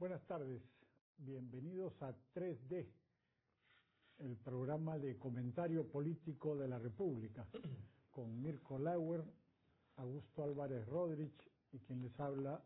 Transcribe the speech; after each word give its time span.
Buenas 0.00 0.26
tardes, 0.26 0.62
bienvenidos 1.18 1.92
a 2.00 2.14
3D, 2.34 2.86
el 4.20 4.36
programa 4.38 4.98
de 4.98 5.18
comentario 5.18 5.86
político 5.86 6.56
de 6.56 6.66
la 6.68 6.78
República, 6.78 7.46
con 8.10 8.40
Mirko 8.40 8.78
Lauer, 8.78 9.22
Augusto 9.96 10.42
Álvarez 10.42 10.88
Rodríguez 10.88 11.34
y 11.72 11.80
quien 11.80 12.00
les 12.00 12.18
habla, 12.18 12.62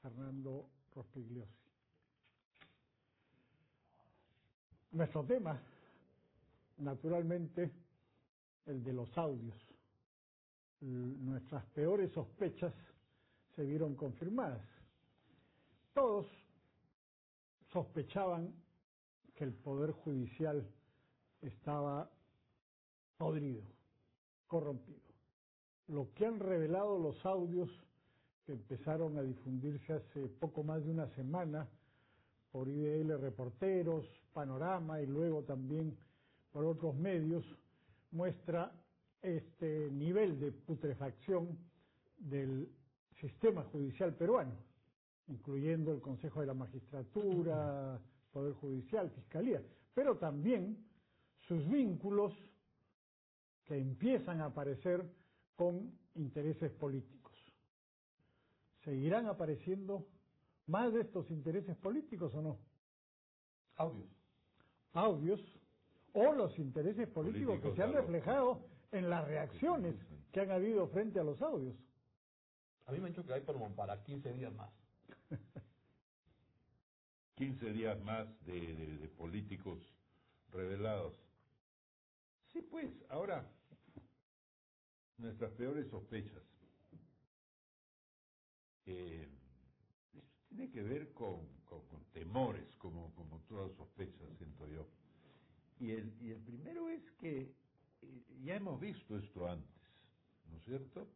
Fernando 0.00 0.70
Rospigliosi. 0.94 1.52
Nuestro 4.92 5.24
tema, 5.26 5.60
naturalmente, 6.78 7.70
el 8.64 8.82
de 8.82 8.94
los 8.94 9.18
audios. 9.18 9.58
Nuestras 10.80 11.66
peores 11.66 12.10
sospechas 12.12 12.72
se 13.54 13.62
vieron 13.66 13.94
confirmadas. 13.94 14.66
Todos 15.92 16.47
sospechaban 17.72 18.52
que 19.34 19.44
el 19.44 19.52
Poder 19.52 19.92
Judicial 19.92 20.66
estaba 21.42 22.10
podrido, 23.16 23.62
corrompido. 24.46 25.00
Lo 25.88 26.12
que 26.14 26.26
han 26.26 26.40
revelado 26.40 26.98
los 26.98 27.24
audios 27.24 27.70
que 28.44 28.52
empezaron 28.52 29.16
a 29.18 29.22
difundirse 29.22 29.92
hace 29.92 30.26
poco 30.40 30.62
más 30.62 30.84
de 30.84 30.90
una 30.90 31.06
semana 31.14 31.68
por 32.50 32.68
IDL 32.68 33.20
Reporteros, 33.20 34.06
Panorama 34.32 35.00
y 35.00 35.06
luego 35.06 35.42
también 35.42 35.96
por 36.52 36.64
otros 36.64 36.94
medios, 36.94 37.44
muestra 38.10 38.72
este 39.22 39.90
nivel 39.90 40.38
de 40.40 40.52
putrefacción 40.52 41.58
del 42.18 42.68
sistema 43.20 43.62
judicial 43.64 44.14
peruano, 44.14 44.54
incluyendo 45.28 45.92
el 45.92 46.00
Consejo 46.00 46.40
de 46.40 46.46
la 46.46 46.54
Magistratura, 46.54 48.00
Poder 48.32 48.54
Judicial, 48.54 49.10
Fiscalía, 49.10 49.62
pero 49.94 50.16
también 50.16 50.76
sus 51.46 51.66
vínculos 51.68 52.32
que 53.64 53.78
empiezan 53.78 54.40
a 54.40 54.46
aparecer 54.46 55.04
con 55.56 55.92
intereses 56.14 56.72
políticos. 56.72 57.34
¿Seguirán 58.84 59.26
apareciendo 59.26 60.06
más 60.66 60.92
de 60.92 61.02
estos 61.02 61.30
intereses 61.30 61.76
políticos 61.76 62.34
o 62.34 62.42
no? 62.42 62.58
Audios. 63.76 64.08
Audios 64.92 65.40
o 66.12 66.32
los 66.32 66.58
intereses 66.58 67.08
políticos, 67.08 67.60
que 67.60 67.74
se 67.74 67.82
han 67.82 67.92
reflejado 67.92 68.60
en 68.92 69.10
las 69.10 69.26
reacciones 69.26 69.94
que 70.32 70.40
han 70.40 70.50
habido 70.50 70.88
frente 70.88 71.20
a 71.20 71.24
los 71.24 71.40
audios. 71.42 71.76
A 72.86 72.92
mí 72.92 72.98
me 72.98 73.06
han 73.06 73.12
dicho 73.12 73.26
que 73.26 73.34
hay 73.34 73.42
como 73.42 73.68
para 73.74 74.02
15 74.02 74.32
días 74.32 74.52
más. 74.54 74.70
15 77.38 77.72
días 77.72 78.02
más 78.02 78.26
de, 78.46 78.98
de 79.00 79.08
políticos 79.10 79.78
revelados. 80.50 81.14
Sí, 82.52 82.62
pues, 82.62 82.90
ahora, 83.10 83.48
nuestras 85.18 85.52
peores 85.52 85.88
sospechas. 85.88 86.42
Eh, 88.86 89.28
tiene 90.48 90.68
que 90.70 90.82
ver 90.82 91.12
con, 91.12 91.46
con, 91.64 91.82
temores, 92.12 92.74
como, 92.78 93.14
como 93.14 93.38
todas 93.42 93.72
sospechas, 93.76 94.28
siento 94.38 94.66
yo. 94.66 94.88
Y 95.78 95.92
el, 95.92 96.12
y 96.20 96.32
el 96.32 96.40
primero 96.40 96.88
es 96.88 97.08
que 97.20 97.54
eh, 98.02 98.24
ya 98.42 98.56
hemos 98.56 98.80
visto 98.80 99.16
esto 99.16 99.46
antes, 99.48 99.82
¿no 100.50 100.56
es 100.56 100.64
cierto? 100.64 101.06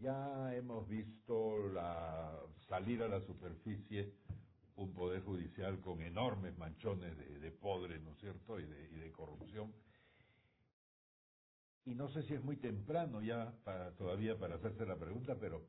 Ya 0.00 0.56
hemos 0.56 0.88
visto 0.88 1.68
la 1.68 2.40
salir 2.68 3.02
a 3.04 3.08
la 3.08 3.20
superficie 3.20 4.12
un 4.78 4.92
poder 4.94 5.22
judicial 5.22 5.80
con 5.80 6.00
enormes 6.00 6.56
manchones 6.58 7.16
de, 7.16 7.38
de 7.38 7.50
podre, 7.52 8.00
¿no 8.00 8.12
es 8.12 8.18
cierto?, 8.18 8.58
y 8.58 8.64
de, 8.64 8.88
y 8.92 8.96
de 8.96 9.12
corrupción 9.12 9.72
y 11.88 11.94
no 11.94 12.06
sé 12.10 12.22
si 12.24 12.34
es 12.34 12.44
muy 12.44 12.56
temprano 12.56 13.22
ya 13.22 13.50
para, 13.64 13.92
todavía 13.92 14.38
para 14.38 14.56
hacerse 14.56 14.84
la 14.84 14.98
pregunta, 14.98 15.38
pero 15.40 15.62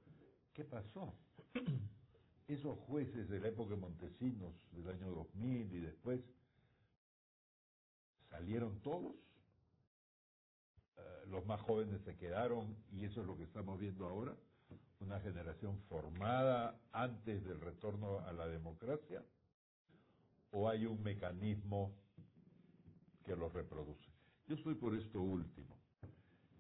¿qué 0.54 0.66
pasó? 0.66 1.16
Esos 2.50 2.78
jueces 2.80 3.30
de 3.30 3.40
la 3.40 3.48
época 3.48 3.76
de 3.76 3.80
Montesinos, 3.80 4.54
del 4.74 4.90
año 4.90 5.12
2000 5.12 5.74
y 5.74 5.80
después, 5.80 6.20
salieron 8.30 8.82
todos, 8.82 9.16
eh, 10.98 11.02
los 11.28 11.46
más 11.46 11.62
jóvenes 11.62 12.02
se 12.02 12.18
quedaron 12.18 12.76
y 12.92 13.06
eso 13.06 13.22
es 13.22 13.28
lo 13.28 13.38
que 13.38 13.44
estamos 13.44 13.80
viendo 13.80 14.06
ahora, 14.06 14.36
una 15.00 15.20
generación 15.20 15.78
formada 15.90 16.80
antes 16.92 17.44
del 17.46 17.60
retorno 17.62 18.20
a 18.20 18.34
la 18.34 18.48
democracia, 18.48 19.24
o 20.52 20.70
hay 20.70 20.86
un 20.86 21.02
mecanismo 21.04 21.94
que 23.24 23.36
los 23.36 23.54
reproduce. 23.54 24.10
Yo 24.48 24.56
estoy 24.56 24.76
por 24.76 24.96
esto 24.96 25.22
último 25.22 25.80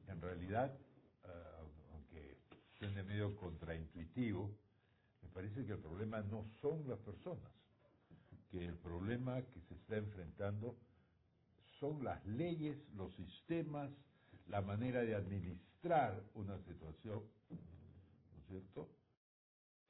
en 0.10 0.22
realidad, 0.22 0.72
uh, 1.24 1.94
aunque 1.94 2.38
suene 2.78 3.04
medio 3.04 3.36
contraintuitivo, 3.36 4.52
me 5.22 5.30
parece 5.30 5.66
que 5.66 5.74
el 5.74 5.80
problema 5.80 6.22
no 6.22 6.46
son 6.62 6.88
las 6.88 7.00
personas, 7.00 7.52
que 8.50 8.66
el 8.66 8.78
problema 8.78 9.42
que 9.42 9.62
se 9.62 9.76
está 9.76 9.98
enfrentando 9.98 10.76
son 11.80 12.04
las 12.04 12.26
leyes, 12.26 12.78
los 12.96 13.14
sistemas, 13.16 13.92
la 14.48 14.62
manera 14.62 15.02
de 15.02 15.16
administrar 15.16 16.24
una 16.34 16.58
situación, 16.64 17.24
¿no 17.50 17.56
es 17.56 17.79
cierto?, 18.50 18.90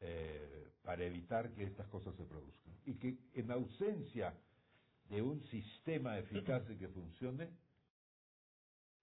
eh, 0.01 0.71
para 0.83 1.03
evitar 1.03 1.51
que 1.51 1.63
estas 1.63 1.87
cosas 1.87 2.15
se 2.15 2.23
produzcan. 2.23 2.73
Y 2.85 2.95
que 2.95 3.17
en 3.33 3.51
ausencia 3.51 4.33
de 5.09 5.21
un 5.21 5.41
sistema 5.45 6.17
eficaz 6.17 6.69
y 6.69 6.75
que 6.77 6.87
funcione, 6.87 7.49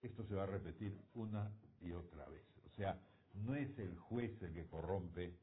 esto 0.02 0.24
se 0.24 0.34
va 0.34 0.44
a 0.44 0.46
repetir 0.46 0.96
una 1.14 1.52
y 1.80 1.92
otra 1.92 2.26
vez. 2.28 2.44
O 2.64 2.70
sea, 2.70 2.98
no 3.34 3.54
es 3.54 3.78
el 3.78 3.96
juez 3.98 4.40
el 4.42 4.54
que 4.54 4.66
corrompe 4.66 5.34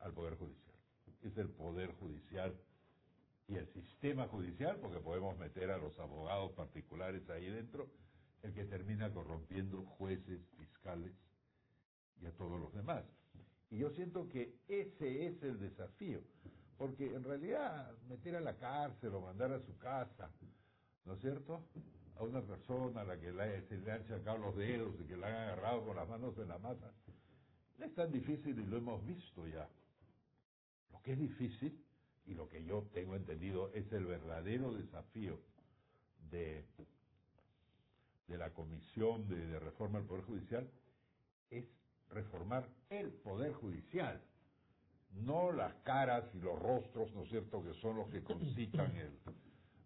al 0.00 0.12
Poder 0.12 0.36
Judicial, 0.36 0.76
es 1.22 1.36
el 1.36 1.48
Poder 1.48 1.92
Judicial 1.94 2.54
y 3.48 3.56
el 3.56 3.66
sistema 3.72 4.28
judicial, 4.28 4.76
porque 4.80 5.00
podemos 5.00 5.36
meter 5.38 5.70
a 5.70 5.78
los 5.78 5.98
abogados 5.98 6.52
particulares 6.52 7.28
ahí 7.30 7.48
dentro, 7.48 7.88
el 8.42 8.52
que 8.52 8.64
termina 8.64 9.10
corrompiendo 9.10 9.84
jueces, 9.84 10.40
fiscales 10.58 11.12
y 12.20 12.26
a 12.26 12.32
todos 12.32 12.60
los 12.60 12.72
demás. 12.74 13.04
Y 13.70 13.78
yo 13.78 13.90
siento 13.90 14.28
que 14.28 14.54
ese 14.66 15.26
es 15.26 15.42
el 15.42 15.58
desafío, 15.58 16.20
porque 16.78 17.14
en 17.14 17.22
realidad 17.22 17.92
meter 18.08 18.36
a 18.36 18.40
la 18.40 18.56
cárcel 18.56 19.14
o 19.14 19.20
mandar 19.20 19.52
a 19.52 19.60
su 19.60 19.76
casa, 19.78 20.30
¿no 21.04 21.14
es 21.14 21.20
cierto? 21.20 21.62
A 22.16 22.22
una 22.22 22.40
persona 22.40 23.02
a 23.02 23.04
la 23.04 23.18
que 23.18 23.30
se 23.68 23.76
le 23.76 23.92
han 23.92 24.06
sacado 24.06 24.38
los 24.38 24.56
dedos 24.56 24.94
y 25.00 25.04
que 25.04 25.16
la 25.16 25.28
han 25.28 25.34
agarrado 25.34 25.84
con 25.84 25.96
las 25.96 26.08
manos 26.08 26.36
en 26.38 26.48
la 26.48 26.58
masa, 26.58 26.92
no 27.78 27.84
es 27.84 27.94
tan 27.94 28.10
difícil 28.10 28.58
y 28.58 28.66
lo 28.66 28.78
hemos 28.78 29.06
visto 29.06 29.46
ya. 29.46 29.68
Lo 30.90 31.00
que 31.02 31.12
es 31.12 31.18
difícil 31.18 31.84
y 32.26 32.34
lo 32.34 32.48
que 32.48 32.64
yo 32.64 32.88
tengo 32.92 33.16
entendido 33.16 33.70
es 33.74 33.90
el 33.92 34.06
verdadero 34.06 34.72
desafío 34.72 35.38
de, 36.30 36.64
de 38.26 38.38
la 38.38 38.50
Comisión 38.50 39.28
de, 39.28 39.46
de 39.46 39.58
Reforma 39.60 39.98
del 39.98 40.08
Poder 40.08 40.24
Judicial 40.24 40.68
es 41.50 41.64
reformar 42.10 42.68
el 42.90 43.12
Poder 43.12 43.52
Judicial, 43.52 44.20
no 45.12 45.52
las 45.52 45.74
caras 45.82 46.24
y 46.34 46.38
los 46.38 46.58
rostros, 46.58 47.12
¿no 47.14 47.22
es 47.22 47.30
cierto?, 47.30 47.62
que 47.62 47.74
son 47.74 47.96
los 47.96 48.08
que 48.08 48.22
concitan 48.22 48.94
el, 48.96 49.12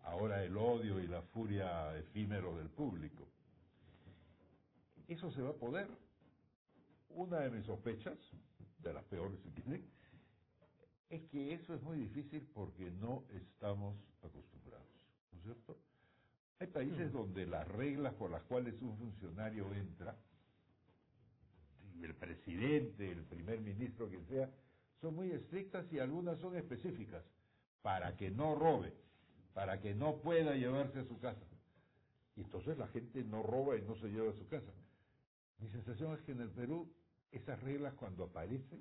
ahora 0.02 0.42
el 0.44 0.56
odio 0.56 1.00
y 1.00 1.06
la 1.06 1.22
furia 1.22 1.96
efímero 1.96 2.56
del 2.56 2.68
público. 2.68 3.28
Eso 5.08 5.30
se 5.30 5.42
va 5.42 5.50
a 5.50 5.54
poder. 5.54 5.88
Una 7.10 7.40
de 7.40 7.50
mis 7.50 7.66
sospechas, 7.66 8.18
de 8.78 8.92
las 8.92 9.04
peores 9.04 9.38
si 9.42 9.50
quieren, 9.50 9.84
es 11.10 11.22
que 11.28 11.52
eso 11.52 11.74
es 11.74 11.82
muy 11.82 11.98
difícil 11.98 12.48
porque 12.54 12.90
no 12.90 13.24
estamos 13.30 13.96
acostumbrados, 14.22 14.88
¿no 15.30 15.38
es 15.38 15.44
cierto? 15.44 15.78
Hay 16.58 16.68
países 16.68 17.10
mm. 17.10 17.12
donde 17.12 17.46
las 17.46 17.68
reglas 17.68 18.14
por 18.14 18.30
las 18.30 18.42
cuales 18.44 18.80
un 18.80 18.96
funcionario 18.96 19.72
entra, 19.74 20.16
el 22.00 22.14
presidente, 22.14 23.10
el 23.10 23.24
primer 23.24 23.60
ministro, 23.60 24.08
quien 24.08 24.24
sea, 24.26 24.50
son 25.00 25.16
muy 25.16 25.30
estrictas 25.32 25.92
y 25.92 25.98
algunas 25.98 26.38
son 26.38 26.56
específicas, 26.56 27.24
para 27.82 28.16
que 28.16 28.30
no 28.30 28.54
robe 28.54 28.92
para 29.54 29.80
que 29.80 29.94
no 29.94 30.16
pueda 30.16 30.54
llevarse 30.54 31.00
a 31.00 31.04
su 31.04 31.18
casa. 31.18 31.44
Y 32.36 32.40
entonces 32.40 32.78
la 32.78 32.88
gente 32.88 33.22
no 33.24 33.42
roba 33.42 33.76
y 33.76 33.82
no 33.82 33.94
se 33.96 34.08
lleva 34.08 34.30
a 34.30 34.34
su 34.34 34.46
casa. 34.48 34.72
Mi 35.58 35.68
sensación 35.68 36.14
es 36.14 36.22
que 36.22 36.32
en 36.32 36.40
el 36.40 36.50
Perú 36.50 36.90
esas 37.30 37.60
reglas 37.62 37.94
cuando 37.94 38.24
aparecen, 38.24 38.80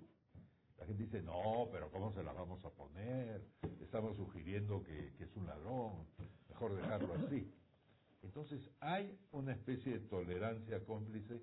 la 0.77 0.85
gente 0.85 1.03
dice, 1.03 1.21
no, 1.21 1.69
pero 1.71 1.91
¿cómo 1.91 2.11
se 2.11 2.23
las 2.23 2.33
vamos 2.33 2.63
a 2.65 2.69
poner? 2.69 3.45
Estamos 3.81 4.15
sugiriendo 4.15 4.81
que, 4.83 5.13
que 5.17 5.25
es 5.25 5.35
un 5.35 5.45
ladrón, 5.45 6.07
mejor 6.49 6.75
dejarlo 6.75 7.13
así. 7.15 7.53
Entonces 8.23 8.69
hay 8.79 9.19
una 9.31 9.51
especie 9.51 9.93
de 9.93 9.99
tolerancia 9.99 10.83
cómplice 10.85 11.41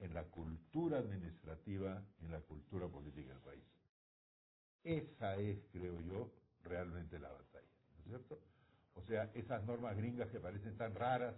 en 0.00 0.14
la 0.14 0.24
cultura 0.24 0.98
administrativa, 0.98 2.02
en 2.22 2.30
la 2.30 2.40
cultura 2.40 2.88
política 2.88 3.32
del 3.32 3.42
país. 3.42 3.64
Esa 4.84 5.36
es, 5.36 5.58
creo 5.72 6.00
yo, 6.02 6.30
realmente 6.62 7.18
la 7.18 7.30
batalla, 7.30 7.66
¿no 7.90 8.00
es 8.00 8.04
cierto? 8.06 8.40
O 8.94 9.02
sea, 9.02 9.30
esas 9.34 9.64
normas 9.64 9.96
gringas 9.96 10.28
que 10.30 10.40
parecen 10.40 10.76
tan 10.76 10.94
raras, 10.94 11.34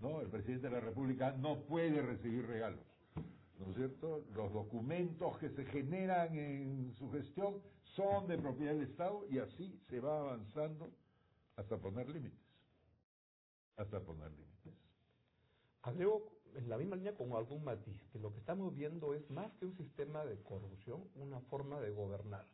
¿no? 0.00 0.20
El 0.20 0.28
presidente 0.28 0.68
de 0.68 0.74
la 0.74 0.80
República 0.80 1.32
no 1.32 1.62
puede 1.62 2.02
recibir 2.02 2.46
regalos, 2.46 2.84
¿no 3.58 3.70
es 3.70 3.76
cierto? 3.76 4.24
Los 4.34 4.52
documentos 4.52 5.38
que 5.38 5.50
se 5.50 5.64
generan 5.66 6.36
en 6.36 6.92
su 6.94 7.10
gestión 7.10 7.62
son 7.82 8.26
de 8.26 8.38
propiedad 8.38 8.72
del 8.72 8.82
Estado 8.82 9.26
y 9.28 9.38
así 9.38 9.78
se 9.88 10.00
va 10.00 10.20
avanzando 10.20 10.90
hasta 11.56 11.76
poner 11.76 12.08
límites, 12.08 12.40
hasta 13.76 14.00
poner 14.00 14.30
límites. 14.30 14.52
Agrego 15.82 16.41
en 16.54 16.68
la 16.68 16.76
misma 16.76 16.96
línea 16.96 17.14
con 17.14 17.32
algún 17.32 17.64
matiz, 17.64 18.00
que 18.12 18.18
lo 18.18 18.32
que 18.32 18.38
estamos 18.38 18.74
viendo 18.74 19.14
es 19.14 19.28
más 19.30 19.52
que 19.54 19.66
un 19.66 19.76
sistema 19.76 20.24
de 20.24 20.40
corrupción, 20.42 21.04
una 21.14 21.40
forma 21.42 21.80
de 21.80 21.90
gobernar, 21.90 22.46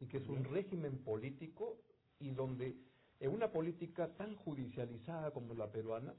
y 0.00 0.06
que 0.06 0.18
es 0.18 0.28
un 0.28 0.44
régimen 0.44 0.98
político 0.98 1.78
y 2.20 2.30
donde 2.30 2.76
en 3.20 3.30
una 3.30 3.50
política 3.50 4.08
tan 4.16 4.34
judicializada 4.36 5.30
como 5.30 5.54
la 5.54 5.70
peruana, 5.70 6.14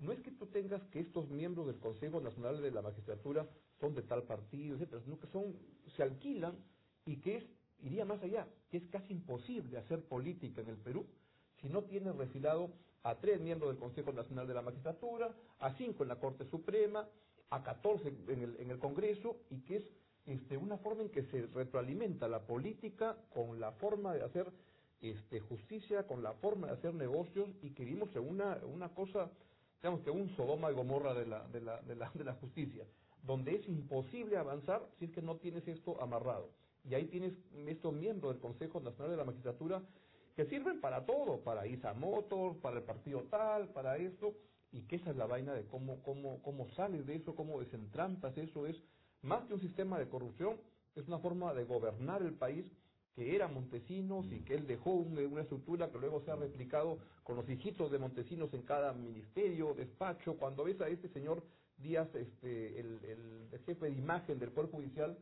no 0.00 0.12
es 0.12 0.20
que 0.20 0.32
tú 0.32 0.46
tengas 0.46 0.82
que 0.88 1.00
estos 1.00 1.28
miembros 1.30 1.66
del 1.66 1.78
Consejo 1.78 2.20
Nacional 2.20 2.60
de 2.60 2.70
la 2.70 2.82
Magistratura 2.82 3.48
son 3.80 3.94
de 3.94 4.02
tal 4.02 4.24
partido, 4.24 4.74
etcétera, 4.74 5.02
sino 5.02 5.18
que 5.18 5.28
son, 5.28 5.54
se 5.96 6.02
alquilan 6.02 6.56
y 7.06 7.16
que 7.16 7.36
es, 7.36 7.44
iría 7.82 8.04
más 8.04 8.22
allá, 8.22 8.48
que 8.70 8.78
es 8.78 8.86
casi 8.88 9.12
imposible 9.12 9.78
hacer 9.78 10.04
política 10.04 10.60
en 10.60 10.68
el 10.68 10.78
Perú 10.78 11.06
si 11.60 11.68
no 11.68 11.84
tienes 11.84 12.14
refilado 12.16 12.70
a 13.04 13.14
tres 13.16 13.40
miembros 13.40 13.70
del 13.70 13.80
Consejo 13.80 14.12
Nacional 14.12 14.46
de 14.46 14.54
la 14.54 14.62
Magistratura, 14.62 15.34
a 15.60 15.72
cinco 15.74 16.02
en 16.02 16.08
la 16.08 16.16
Corte 16.16 16.44
Suprema, 16.46 17.08
a 17.50 17.62
catorce 17.62 18.08
en 18.28 18.42
el, 18.42 18.56
en 18.60 18.70
el 18.70 18.78
Congreso, 18.78 19.36
y 19.50 19.60
que 19.60 19.76
es 19.76 19.84
este, 20.26 20.56
una 20.56 20.78
forma 20.78 21.02
en 21.02 21.10
que 21.10 21.24
se 21.24 21.46
retroalimenta 21.46 22.28
la 22.28 22.40
política 22.46 23.16
con 23.34 23.58
la 23.60 23.72
forma 23.72 24.14
de 24.14 24.22
hacer 24.22 24.46
este, 25.00 25.40
justicia, 25.40 26.06
con 26.06 26.22
la 26.22 26.32
forma 26.34 26.68
de 26.68 26.74
hacer 26.74 26.94
negocios, 26.94 27.48
y 27.62 27.70
que 27.70 27.84
vimos 27.84 28.14
en 28.14 28.28
una, 28.28 28.58
una 28.72 28.88
cosa, 28.90 29.30
digamos 29.82 30.00
que 30.02 30.10
un 30.10 30.34
Sodoma 30.36 30.70
y 30.70 30.74
Gomorra 30.74 31.12
de 31.14 31.26
la, 31.26 31.46
de, 31.48 31.60
la, 31.60 31.80
de, 31.82 31.96
la, 31.96 32.10
de 32.14 32.24
la 32.24 32.34
justicia, 32.34 32.84
donde 33.22 33.56
es 33.56 33.68
imposible 33.68 34.36
avanzar 34.36 34.82
si 34.98 35.06
es 35.06 35.10
que 35.10 35.22
no 35.22 35.36
tienes 35.36 35.66
esto 35.66 36.00
amarrado. 36.00 36.50
Y 36.84 36.94
ahí 36.94 37.04
tienes 37.06 37.32
estos 37.66 37.92
miembros 37.92 38.32
del 38.32 38.40
Consejo 38.40 38.80
Nacional 38.80 39.10
de 39.12 39.16
la 39.16 39.24
Magistratura 39.24 39.82
que 40.34 40.46
sirven 40.46 40.80
para 40.80 41.04
todo, 41.04 41.40
para 41.40 41.66
ISA 41.66 41.92
Motors, 41.94 42.56
para 42.58 42.78
el 42.78 42.84
partido 42.84 43.24
tal, 43.30 43.68
para 43.68 43.96
esto, 43.96 44.34
y 44.72 44.82
que 44.82 44.96
esa 44.96 45.10
es 45.10 45.16
la 45.16 45.26
vaina 45.26 45.52
de 45.52 45.64
cómo, 45.66 46.02
cómo, 46.02 46.40
cómo 46.42 46.68
sales 46.70 47.06
de 47.06 47.16
eso, 47.16 47.34
cómo 47.34 47.60
desentrampas 47.60 48.36
eso, 48.38 48.66
es 48.66 48.76
más 49.20 49.44
que 49.44 49.54
un 49.54 49.60
sistema 49.60 49.98
de 49.98 50.08
corrupción, 50.08 50.56
es 50.94 51.06
una 51.06 51.18
forma 51.18 51.52
de 51.54 51.64
gobernar 51.64 52.22
el 52.22 52.34
país 52.34 52.64
que 53.14 53.36
era 53.36 53.46
Montesinos 53.46 54.26
y 54.32 54.40
que 54.40 54.54
él 54.54 54.66
dejó 54.66 54.90
una 54.92 55.42
estructura 55.42 55.90
que 55.90 55.98
luego 55.98 56.22
se 56.22 56.30
ha 56.30 56.36
replicado 56.36 56.98
con 57.22 57.36
los 57.36 57.48
hijitos 57.48 57.90
de 57.90 57.98
Montesinos 57.98 58.52
en 58.54 58.62
cada 58.62 58.94
ministerio, 58.94 59.74
despacho. 59.74 60.36
Cuando 60.38 60.64
ves 60.64 60.80
a 60.80 60.88
este 60.88 61.08
señor 61.10 61.42
Díaz, 61.76 62.08
este, 62.14 62.80
el, 62.80 63.00
el 63.04 63.60
jefe 63.66 63.86
de 63.86 63.92
imagen 63.92 64.38
del 64.38 64.50
Poder 64.50 64.70
Judicial, 64.70 65.18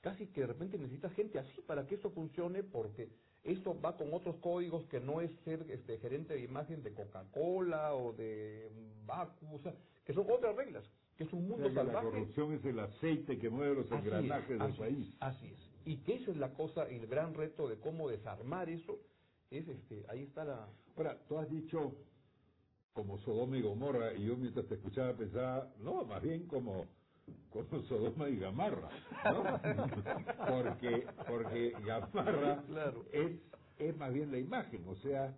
casi 0.00 0.26
que 0.28 0.42
de 0.42 0.46
repente 0.48 0.78
necesita 0.78 1.10
gente 1.10 1.38
así 1.38 1.60
para 1.62 1.86
que 1.86 1.96
eso 1.96 2.10
funcione, 2.10 2.62
porque 2.62 3.10
esto 3.42 3.78
va 3.80 3.96
con 3.96 4.12
otros 4.12 4.36
códigos 4.36 4.84
que 4.86 5.00
no 5.00 5.20
es 5.20 5.30
ser 5.44 5.64
este, 5.70 5.98
gerente 5.98 6.34
de 6.34 6.42
imagen 6.42 6.82
de 6.82 6.92
Coca-Cola 6.92 7.94
o 7.94 8.12
de 8.12 8.70
Baku, 9.06 9.54
o 9.54 9.58
sea, 9.60 9.74
que 10.04 10.12
son 10.12 10.26
otras 10.30 10.56
reglas, 10.56 10.84
que 11.16 11.24
es 11.24 11.32
un 11.32 11.48
mundo 11.48 11.66
O 11.66 11.70
sea, 11.70 11.84
salvaje. 11.84 12.06
La 12.06 12.12
corrupción 12.12 12.52
es 12.54 12.64
el 12.64 12.78
aceite 12.80 13.38
que 13.38 13.50
mueve 13.50 13.76
los 13.76 13.86
Así 13.86 13.94
es, 13.94 14.04
engranajes 14.04 14.48
del 14.48 14.62
así 14.62 14.78
país. 14.78 15.08
es, 15.08 15.16
así 15.20 15.46
es. 15.46 15.70
Y 15.86 15.96
que 15.98 16.14
eso 16.14 16.30
es 16.30 16.36
la 16.36 16.52
cosa, 16.52 16.84
el 16.88 17.06
gran 17.06 17.34
reto 17.34 17.68
de 17.68 17.78
cómo 17.78 18.08
desarmar 18.08 18.68
eso, 18.68 18.98
es 19.50 19.66
este, 19.68 20.04
ahí 20.08 20.22
está 20.22 20.44
la... 20.44 20.68
Ahora, 20.96 21.18
tú 21.26 21.38
has 21.38 21.48
dicho 21.50 21.94
como 22.92 23.18
Sodoma 23.18 23.56
y 23.56 23.62
Gomorra, 23.62 24.12
y 24.14 24.26
yo 24.26 24.36
mientras 24.36 24.66
te 24.66 24.74
escuchaba 24.74 25.14
pensaba, 25.14 25.72
no, 25.78 26.04
más 26.04 26.22
bien 26.22 26.46
como, 26.46 26.86
como 27.50 27.82
Sodoma 27.88 28.28
y 28.28 28.36
Gamarra, 28.38 28.88
¿no? 29.24 29.42
porque, 30.48 31.06
porque 31.26 31.74
Gamarra 31.84 32.62
Claro. 32.66 33.04
es, 33.12 33.32
es 33.78 33.96
más 33.96 34.12
bien 34.12 34.30
la 34.32 34.38
imagen, 34.38 34.86
o 34.88 34.96
sea, 34.96 35.34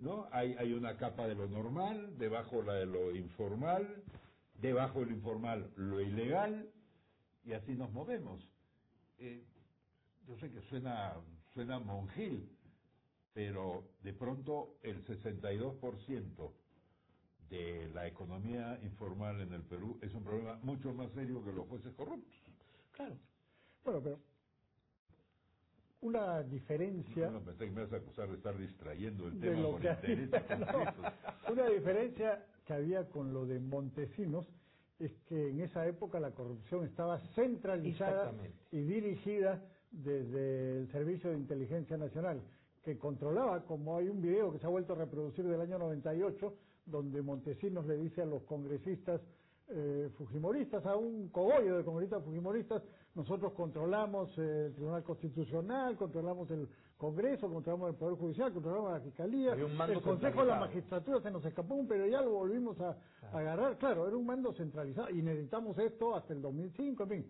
¿no? 0.00 0.28
Hay, 0.32 0.54
hay 0.58 0.72
una 0.72 0.96
capa 0.96 1.26
de 1.26 1.34
lo 1.34 1.48
normal, 1.48 2.16
debajo 2.18 2.62
la 2.62 2.74
de 2.74 2.86
lo 2.86 3.14
informal, 3.14 4.02
debajo 4.60 5.00
de 5.00 5.06
lo 5.06 5.12
informal 5.12 5.70
lo 5.76 6.00
ilegal, 6.00 6.70
y 7.44 7.52
así 7.52 7.72
nos 7.74 7.92
movemos. 7.92 8.46
Eh, 9.18 9.44
yo 10.26 10.36
sé 10.38 10.50
que 10.50 10.60
suena, 10.62 11.14
suena 11.52 11.78
monjil, 11.78 12.48
pero 13.34 13.84
de 14.02 14.12
pronto 14.12 14.76
el 14.82 15.04
62% 15.06 16.52
de 17.50 17.90
la 17.94 18.06
economía 18.06 18.78
informal 18.82 19.40
en 19.40 19.52
el 19.52 19.62
Perú 19.62 19.98
es 20.02 20.12
un 20.14 20.24
problema 20.24 20.58
mucho 20.62 20.92
más 20.92 21.10
serio 21.12 21.44
que 21.44 21.52
los 21.52 21.66
jueces 21.68 21.92
corruptos. 21.94 22.34
Claro. 22.92 23.16
Bueno, 23.84 24.00
pero 24.02 24.18
una 26.00 26.42
diferencia 26.42 27.30
No 27.30 27.40
pensé 27.40 27.64
que 27.64 27.70
me 27.70 27.82
vas 27.82 27.92
a 27.92 27.96
acusar 27.96 28.28
de 28.28 28.36
estar 28.36 28.56
distrayendo 28.58 29.26
el 29.26 29.40
de 29.40 29.50
tema 29.50 29.62
lo 29.62 29.70
por 29.72 29.82
no, 30.58 31.52
una 31.52 31.68
diferencia 31.68 32.44
que 32.66 32.72
había 32.74 33.08
con 33.08 33.32
lo 33.32 33.46
de 33.46 33.58
Montesinos 33.58 34.46
es 34.98 35.12
que 35.28 35.50
en 35.50 35.60
esa 35.60 35.86
época 35.86 36.20
la 36.20 36.30
corrupción 36.32 36.84
estaba 36.84 37.18
centralizada 37.34 38.32
y 38.70 38.80
dirigida 38.82 39.62
desde 39.90 40.80
el 40.80 40.88
Servicio 40.92 41.30
de 41.30 41.36
Inteligencia 41.36 41.96
Nacional, 41.96 42.42
que 42.84 42.98
controlaba, 42.98 43.64
como 43.64 43.96
hay 43.96 44.08
un 44.08 44.20
video 44.20 44.52
que 44.52 44.58
se 44.58 44.66
ha 44.66 44.70
vuelto 44.70 44.92
a 44.92 44.96
reproducir 44.96 45.44
del 45.46 45.60
año 45.60 45.78
98, 45.78 46.54
donde 46.86 47.22
Montesinos 47.22 47.86
le 47.86 47.96
dice 47.96 48.22
a 48.22 48.26
los 48.26 48.42
congresistas 48.42 49.20
eh, 49.68 50.10
fujimoristas, 50.18 50.84
a 50.84 50.96
un 50.96 51.28
cogollo 51.28 51.78
de 51.78 51.84
congresistas 51.84 52.22
fujimoristas, 52.22 52.82
nosotros 53.14 53.52
controlamos 53.54 54.36
eh, 54.38 54.66
el 54.66 54.74
Tribunal 54.74 55.02
Constitucional, 55.02 55.96
controlamos 55.96 56.50
el 56.50 56.68
Congreso, 56.98 57.48
controlamos 57.48 57.90
el 57.90 57.96
Poder 57.96 58.18
Judicial, 58.18 58.52
controlamos 58.52 58.92
la 58.92 59.00
Fiscalía, 59.00 59.54
el 59.54 60.02
Consejo 60.02 60.40
de 60.42 60.46
la. 60.46 60.60
Magistratura 60.60 61.20
se 61.20 61.30
nos 61.30 61.44
escapó 61.44 61.74
un 61.74 61.88
pero 61.88 62.06
ya 62.06 62.20
lo 62.20 62.30
volvimos 62.32 62.78
a, 62.80 62.96
a 63.32 63.38
agarrar, 63.38 63.78
claro, 63.78 64.06
era 64.06 64.16
un 64.16 64.26
mando 64.26 64.52
centralizado 64.52 65.10
y 65.10 65.22
necesitamos 65.22 65.78
esto 65.78 66.14
hasta 66.14 66.32
el 66.34 66.42
2005, 66.42 67.02
en 67.04 67.08
fin. 67.08 67.26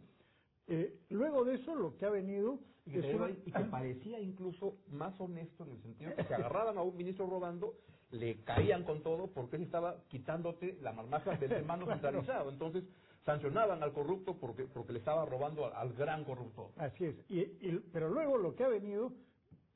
Eh, 0.67 0.99
luego 1.11 1.45
de 1.45 1.57
eso 1.57 1.75
lo 1.75 1.97
que 1.97 2.07
ha 2.07 2.11
venido 2.11 2.59
Y 2.87 2.93
que, 2.93 2.99
es 3.01 3.07
te- 3.07 3.15
una- 3.17 3.31
y 3.31 3.53
que 3.53 3.65
parecía 3.71 4.19
incluso 4.21 4.79
más 4.89 5.19
honesto 5.21 5.65
en 5.65 5.73
el 5.73 5.83
sentido 5.83 6.15
que 6.17 6.25
se 6.25 6.35
agarraban 6.35 6.79
a 6.79 6.83
un 6.83 6.97
ministro 6.97 7.27
robando, 7.27 7.75
le 8.11 8.43
caían 8.45 8.85
con 8.85 9.03
todo 9.03 9.27
porque 9.29 9.57
él 9.57 9.63
estaba 9.63 10.05
quitándote 10.09 10.79
la 10.81 10.93
marmaja 10.93 11.37
del 11.37 11.53
hermano 11.53 11.85
Claro. 11.85 12.01
centralizado. 12.01 12.51
Entonces 12.51 12.85
sancionaban 13.25 13.83
al 13.83 13.93
corrupto 13.93 14.37
porque, 14.39 14.65
porque 14.65 14.93
le 14.93 14.99
estaba 15.01 15.25
robando 15.27 15.67
al, 15.67 15.73
al 15.75 15.93
gran 15.95 16.25
corruptor. 16.25 16.71
Así 16.77 17.05
es. 17.07 17.17
Y, 17.29 17.41
y- 17.41 17.85
pero 17.93 18.09
luego 18.09 18.37
lo 18.39 18.55
que 18.55 18.65
ha 18.65 18.69
venido 18.69 19.13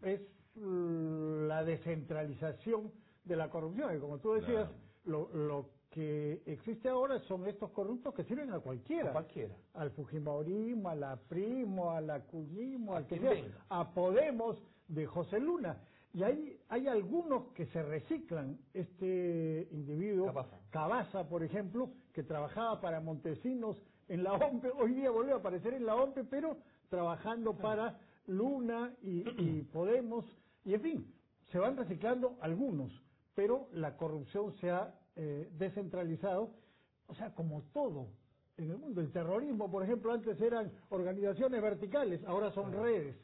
es 0.03 0.21
la 0.57 1.65
descentralización 1.65 2.93
de 3.25 3.37
la 3.37 3.51
corrupción. 3.51 3.97
Y 3.97 4.01
como 4.01 4.19
tú 4.19 4.33
decías, 4.33 4.69
lo, 5.05 5.29
lo 5.35 5.71
que 5.91 6.43
existe 6.47 6.89
ahora 6.89 7.19
son 7.21 7.47
estos 7.47 7.71
corruptos 7.71 8.15
que 8.15 8.25
sirven 8.25 8.53
a 8.53 8.61
cualquiera. 8.61 9.11
A 9.11 9.13
cualquiera. 9.13 9.55
Al 9.75 9.91
Fujimorismo, 9.93 10.89
a 10.89 10.95
la 10.95 11.17
Primo, 11.17 11.91
al 11.91 12.11
Acuyismo, 12.11 12.95
A 12.95 12.99
al 12.99 13.07
que 13.07 13.19
sea, 13.19 13.33
a 13.69 13.93
Podemos 13.93 14.63
de 14.89 15.07
José 15.07 15.41
Luna. 15.41 15.81
Y 16.13 16.23
hay, 16.23 16.59
hay 16.69 16.89
algunos 16.89 17.53
que 17.53 17.67
se 17.67 17.83
reciclan. 17.83 18.59
Este 18.75 19.69
individuo, 19.71 20.27
Cabaza. 20.27 20.59
Cabaza, 20.71 21.29
por 21.29 21.43
ejemplo, 21.43 21.91
que 22.13 22.23
trabajaba 22.23 22.81
para 22.81 23.01
Montesinos 23.01 23.81
en 24.09 24.25
la 24.25 24.33
OMPE, 24.33 24.71
hoy 24.71 24.95
día 24.95 25.11
volvió 25.11 25.35
a 25.35 25.39
aparecer 25.39 25.75
en 25.75 25.85
la 25.85 25.95
OMPE, 25.95 26.25
pero 26.25 26.57
trabajando 26.89 27.55
para 27.55 27.99
Luna 28.27 28.95
y, 29.03 29.29
y 29.39 29.63
Podemos, 29.73 30.25
y 30.65 30.75
en 30.75 30.81
fin, 30.81 31.15
se 31.53 31.59
van 31.59 31.77
reciclando 31.77 32.39
algunos, 32.41 32.91
pero 33.35 33.69
la 33.73 33.97
corrupción 33.97 34.55
se 34.61 34.71
ha 34.71 34.98
eh, 35.19 35.49
descentralizado, 35.59 36.51
o 37.09 37.15
sea, 37.15 37.35
como 37.35 37.63
todo 37.75 38.07
en 38.57 38.71
el 38.71 38.79
mundo. 38.79 39.01
El 39.01 39.13
terrorismo, 39.13 39.71
por 39.71 39.83
ejemplo, 39.83 40.13
antes 40.13 40.41
eran 40.41 40.73
organizaciones 40.89 41.61
verticales, 41.61 42.25
ahora 42.25 42.51
son 42.53 42.73
redes. 42.73 43.17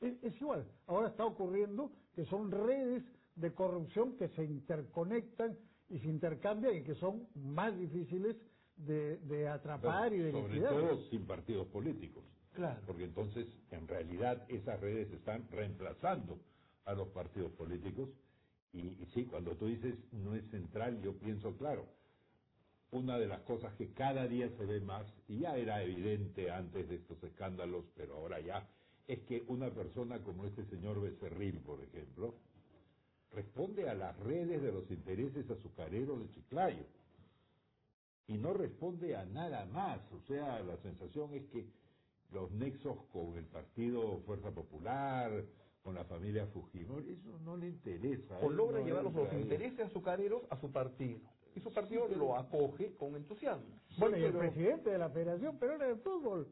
Es, 0.00 0.14
es 0.22 0.40
igual, 0.40 0.64
ahora 0.86 1.08
está 1.08 1.26
ocurriendo 1.26 1.90
que 2.14 2.24
son 2.24 2.50
redes 2.50 3.04
de 3.36 3.52
corrupción 3.52 4.16
que 4.16 4.28
se 4.28 4.44
interconectan 4.44 5.56
y 5.88 5.98
se 5.98 6.08
intercambian 6.08 6.76
y 6.76 6.82
que 6.82 6.94
son 6.94 7.26
más 7.34 7.76
difíciles 7.78 8.36
de, 8.76 9.18
de 9.18 9.48
atrapar 9.48 10.12
y 10.12 10.18
de 10.18 10.32
Sobre 10.32 10.54
liquidar. 10.54 10.72
todo 10.72 11.02
sin 11.10 11.26
partidos 11.26 11.66
políticos. 11.68 12.24
Claro. 12.54 12.80
Porque 12.86 13.04
entonces, 13.04 13.46
en 13.70 13.86
realidad, 13.86 14.44
esas 14.48 14.80
redes 14.80 15.10
están 15.12 15.46
reemplazando 15.50 16.38
a 16.84 16.94
los 16.94 17.08
partidos 17.08 17.52
políticos. 17.52 18.08
Y, 18.72 18.80
y 18.80 19.08
sí, 19.14 19.24
cuando 19.24 19.56
tú 19.56 19.66
dices 19.66 19.94
no 20.12 20.34
es 20.34 20.44
central, 20.50 21.00
yo 21.02 21.14
pienso, 21.14 21.56
claro, 21.56 21.86
una 22.92 23.18
de 23.18 23.26
las 23.26 23.40
cosas 23.42 23.72
que 23.74 23.92
cada 23.92 24.26
día 24.26 24.48
se 24.56 24.64
ve 24.66 24.80
más, 24.80 25.06
y 25.28 25.40
ya 25.40 25.56
era 25.56 25.82
evidente 25.82 26.50
antes 26.50 26.88
de 26.88 26.96
estos 26.96 27.22
escándalos, 27.22 27.84
pero 27.96 28.16
ahora 28.16 28.40
ya 28.40 28.68
es 29.06 29.20
que 29.20 29.44
una 29.48 29.70
persona 29.70 30.22
como 30.22 30.44
este 30.44 30.64
señor 30.66 31.00
Becerril, 31.00 31.58
por 31.58 31.82
ejemplo, 31.82 32.34
responde 33.32 33.88
a 33.88 33.94
las 33.94 34.16
redes 34.20 34.62
de 34.62 34.72
los 34.72 34.90
intereses 34.90 35.48
azucareros 35.50 36.20
de 36.20 36.30
Chiclayo 36.30 36.84
y 38.28 38.38
no 38.38 38.52
responde 38.52 39.16
a 39.16 39.24
nada 39.24 39.66
más. 39.66 40.00
O 40.12 40.20
sea, 40.28 40.60
la 40.60 40.76
sensación 40.78 41.34
es 41.34 41.44
que 41.46 41.66
los 42.32 42.50
nexos 42.52 42.96
con 43.12 43.36
el 43.36 43.44
partido 43.46 44.20
Fuerza 44.26 44.52
Popular, 44.52 45.44
con 45.82 45.94
la 45.94 46.04
familia 46.04 46.46
Fujimori, 46.48 47.10
eso 47.12 47.38
no 47.44 47.56
le 47.56 47.68
interesa. 47.68 48.38
O 48.42 48.50
logra 48.50 48.80
no 48.80 48.86
llevar 48.86 49.04
los, 49.04 49.32
intereses 49.32 49.80
azucareros 49.80 50.42
a 50.50 50.56
su 50.60 50.70
partido. 50.70 51.20
Y 51.56 51.60
su 51.60 51.72
partido 51.72 52.06
lo 52.08 52.36
acoge 52.36 52.94
con 52.96 53.16
entusiasmo. 53.16 53.64
Bueno, 53.98 54.16
y 54.16 54.22
el 54.24 54.32
pero- 54.32 54.38
presidente 54.40 54.90
de 54.90 54.98
la 54.98 55.10
Federación 55.10 55.58
Peruana 55.58 55.86
de 55.86 55.96
Fútbol, 55.96 56.46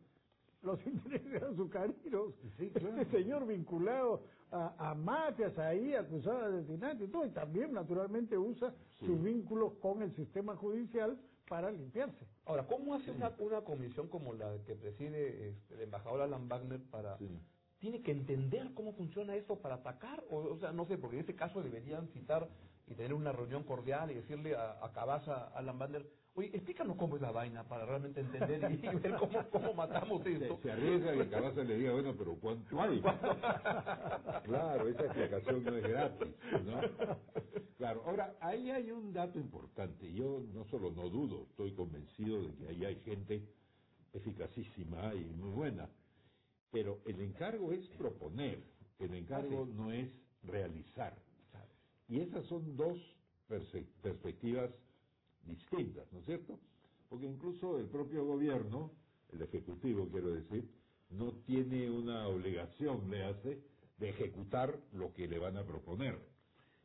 los 0.63 0.85
intereses 0.87 1.43
azucareros, 1.43 2.35
Sí, 2.59 2.71
claro. 2.71 2.97
este 3.01 3.19
señor 3.19 3.47
vinculado 3.47 4.23
a, 4.51 4.91
a 4.91 4.95
mafias 4.95 5.57
ahí, 5.59 5.95
acusado 5.95 6.51
de 6.51 6.59
asesinato 6.59 7.05
y 7.05 7.09
todo, 7.09 7.27
y 7.27 7.31
también 7.31 7.73
naturalmente 7.73 8.37
usa 8.37 8.75
Sí. 8.99 9.07
sus 9.07 9.23
vínculos 9.23 9.75
con 9.75 10.03
el 10.03 10.13
sistema 10.17 10.57
judicial 10.57 11.17
para 11.49 11.71
limpiarse. 11.71 12.27
Ahora, 12.45 12.67
¿cómo 12.67 12.95
hace 12.95 13.11
una, 13.13 13.33
una 13.39 13.61
comisión 13.61 14.09
como 14.09 14.35
la 14.35 14.59
que 14.67 14.75
preside 14.75 15.51
este, 15.51 15.75
el 15.75 15.81
embajador 15.83 16.23
Alan 16.23 16.49
Wagner 16.49 16.81
para... 16.91 17.17
¿Tiene 17.81 18.03
que 18.03 18.11
entender 18.13 18.73
cómo 18.75 18.93
funciona 18.95 19.37
eso 19.37 19.61
para 19.61 19.77
atacar? 19.77 20.25
O, 20.31 20.39
o 20.39 20.59
sea, 20.59 20.73
no 20.73 20.87
sé, 20.87 20.99
porque 20.99 21.17
en 21.17 21.21
este 21.21 21.37
caso 21.37 21.63
deberían 21.63 22.09
citar 22.09 22.49
y 22.89 22.95
tener 22.95 23.15
una 23.15 23.33
reunión 23.33 23.65
cordial 23.65 24.11
y 24.11 24.15
decirle 24.15 24.57
a, 24.57 24.85
a 24.85 24.93
Cabaza, 24.93 25.49
a 25.49 25.59
Alan 25.59 25.79
Wagner, 25.79 26.07
oye, 26.35 26.49
explícanos 26.55 26.97
cómo 26.97 27.17
es 27.17 27.23
la 27.23 27.31
vaina 27.31 27.65
para 27.69 27.85
realmente 27.87 28.21
entender 28.21 28.73
y, 28.73 28.87
y 28.87 29.01
ver 29.01 29.15
cómo, 29.17 29.49
cómo 29.51 29.75
matamos 29.75 30.25
esto. 30.27 30.57
Se, 30.57 30.63
se 30.63 30.73
arriesga 30.73 31.13
que 31.13 31.29
Cabaza 31.29 31.63
le 31.63 31.77
diga, 31.77 31.93
bueno, 31.93 32.15
pero 32.17 32.35
¿cuánto 32.41 32.81
hay? 32.81 33.01
claro, 34.45 34.89
esa 34.89 35.05
explicación 35.05 35.65
no 35.65 35.77
es 35.77 35.83
gratis, 35.83 36.29
¿no? 36.65 36.81
Claro, 37.77 38.03
ahora, 38.07 38.35
ahí 38.41 38.71
hay 38.71 38.91
un 38.91 39.13
dato 39.13 39.39
importante. 39.39 40.13
Yo 40.13 40.43
no 40.53 40.65
solo 40.67 40.91
no 40.91 41.09
dudo, 41.09 41.45
estoy 41.51 41.73
convencido 41.75 42.43
de 42.43 42.55
que 42.57 42.69
ahí 42.69 42.85
hay 42.85 42.97
gente 43.03 43.43
eficacísima 44.13 45.15
y 45.15 45.25
muy 45.35 45.51
buena. 45.51 45.89
Pero 46.71 47.01
el 47.07 47.21
encargo 47.21 47.73
es 47.73 47.87
proponer, 47.99 48.63
el 48.99 49.15
encargo 49.15 49.67
no 49.67 49.91
es 49.93 50.11
realizar. 50.43 51.17
Y 52.09 52.21
esas 52.21 52.47
son 52.47 52.77
dos 52.77 52.99
perspectivas 54.03 54.71
distintas, 55.47 56.11
¿no 56.13 56.21
es 56.21 56.27
cierto? 56.27 56.59
Porque 57.09 57.27
incluso 57.27 57.79
el 57.79 57.87
propio 57.87 58.25
gobierno, 58.25 58.93
el 59.33 59.43
ejecutivo 59.43 60.09
quiero 60.11 60.35
decir, 60.35 60.69
no 61.11 61.33
tiene 61.47 61.91
una 61.91 62.29
obligación, 62.29 63.11
le 63.11 63.25
hace, 63.25 63.63
de 63.99 64.11
ejecutar 64.11 64.79
lo 64.93 65.13
que 65.15 65.27
le 65.27 65.39
van 65.39 65.57
a 65.57 65.65
proponer. 65.65 66.19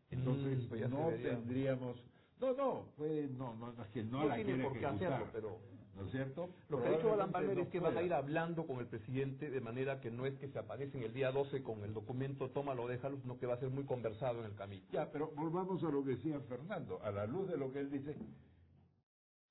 Entonces 0.09 0.63
Mm, 0.63 0.69
pues 0.69 0.89
no 0.89 1.09
tendríamos, 1.21 1.97
no, 2.39 2.53
no, 2.53 2.85
puede, 2.97 3.27
no, 3.29 3.55
no, 3.55 3.71
es 3.83 3.89
que 3.89 4.03
no, 4.03 4.21
No 4.23 4.25
la 4.29 4.35
tiene 4.35 4.63
por 4.63 4.73
qué 4.77 4.85
hacerlo, 4.85 5.27
pero- 5.31 5.57
¿no 5.95 6.05
es 6.05 6.11
cierto? 6.11 6.49
Lo 6.69 6.81
que 6.81 6.87
ha 6.87 6.91
dicho 6.91 7.13
Alan 7.13 7.31
no 7.31 7.61
es 7.61 7.67
que 7.69 7.79
van 7.79 7.91
a 7.91 7.93
pueda. 7.95 8.05
ir 8.05 8.13
hablando 8.13 8.65
con 8.65 8.79
el 8.79 8.87
presidente 8.87 9.51
de 9.51 9.61
manera 9.61 10.01
que 10.01 10.09
no 10.09 10.25
es 10.25 10.33
que 10.39 10.49
se 10.49 10.57
aparecen 10.57 11.03
el 11.03 11.13
día 11.13 11.31
12 11.31 11.61
con 11.61 11.83
el 11.83 11.93
documento 11.93 12.49
tómalo, 12.49 12.87
déjalo, 12.87 13.19
sino 13.21 13.37
que 13.37 13.45
va 13.45 13.53
a 13.53 13.59
ser 13.59 13.69
muy 13.69 13.85
conversado 13.85 14.39
en 14.39 14.45
el 14.45 14.55
camino. 14.55 14.83
Ya, 14.91 15.11
pero 15.11 15.27
volvamos 15.35 15.83
a 15.83 15.89
lo 15.89 16.03
que 16.03 16.11
decía 16.15 16.39
Fernando. 16.49 16.99
A 17.03 17.11
la 17.11 17.27
luz 17.27 17.47
de 17.47 17.57
lo 17.57 17.71
que 17.71 17.79
él 17.81 17.91
dice, 17.91 18.15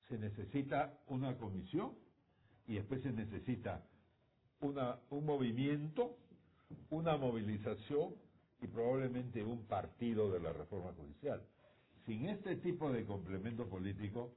se 0.08 0.18
necesita 0.18 0.98
una 1.06 1.36
comisión 1.38 1.92
y 2.66 2.74
después 2.74 3.02
se 3.02 3.12
necesita 3.12 3.84
una, 4.60 4.98
un 5.10 5.24
movimiento, 5.24 6.16
una 6.90 7.16
movilización 7.16 8.14
y 8.60 8.66
probablemente 8.66 9.42
un 9.44 9.64
partido 9.66 10.30
de 10.32 10.40
la 10.40 10.52
reforma 10.52 10.92
judicial. 10.92 11.42
Sin 12.06 12.28
este 12.28 12.56
tipo 12.56 12.90
de 12.90 13.04
complemento 13.04 13.68
político 13.68 14.34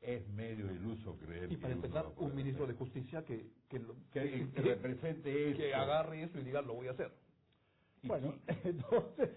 es 0.00 0.26
medio 0.28 0.70
iluso 0.72 1.16
creer 1.18 1.50
Y 1.52 1.56
para 1.56 1.68
que 1.68 1.74
empezar, 1.74 2.12
un 2.16 2.34
ministro 2.34 2.66
de 2.66 2.74
justicia 2.74 3.24
que, 3.24 3.46
que, 3.68 3.78
lo- 3.78 3.94
que, 4.12 4.50
que 4.54 4.60
represente 4.62 5.50
eso. 5.50 5.58
que 5.58 5.74
agarre 5.74 6.24
eso 6.24 6.38
y 6.38 6.42
diga 6.44 6.60
lo 6.62 6.74
voy 6.74 6.88
a 6.88 6.92
hacer. 6.92 7.12
Y- 8.02 8.08
Bueno, 8.08 8.34
y- 8.46 8.52
entonces, 8.68 9.30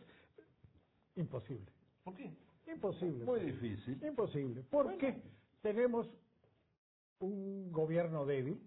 imposible. 1.16 1.72
¿Por 2.04 2.16
qué? 2.16 2.32
Imposible. 2.68 3.26
muy 3.26 3.40
difícil. 3.42 4.04
Imposible. 4.04 4.64
Porque 4.70 5.22
tenemos 5.62 6.08
un 7.20 7.72
gobierno 7.72 8.26
débil, 8.26 8.60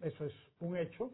eso 0.00 0.24
es 0.24 0.32
un 0.60 0.76
hecho, 0.76 1.10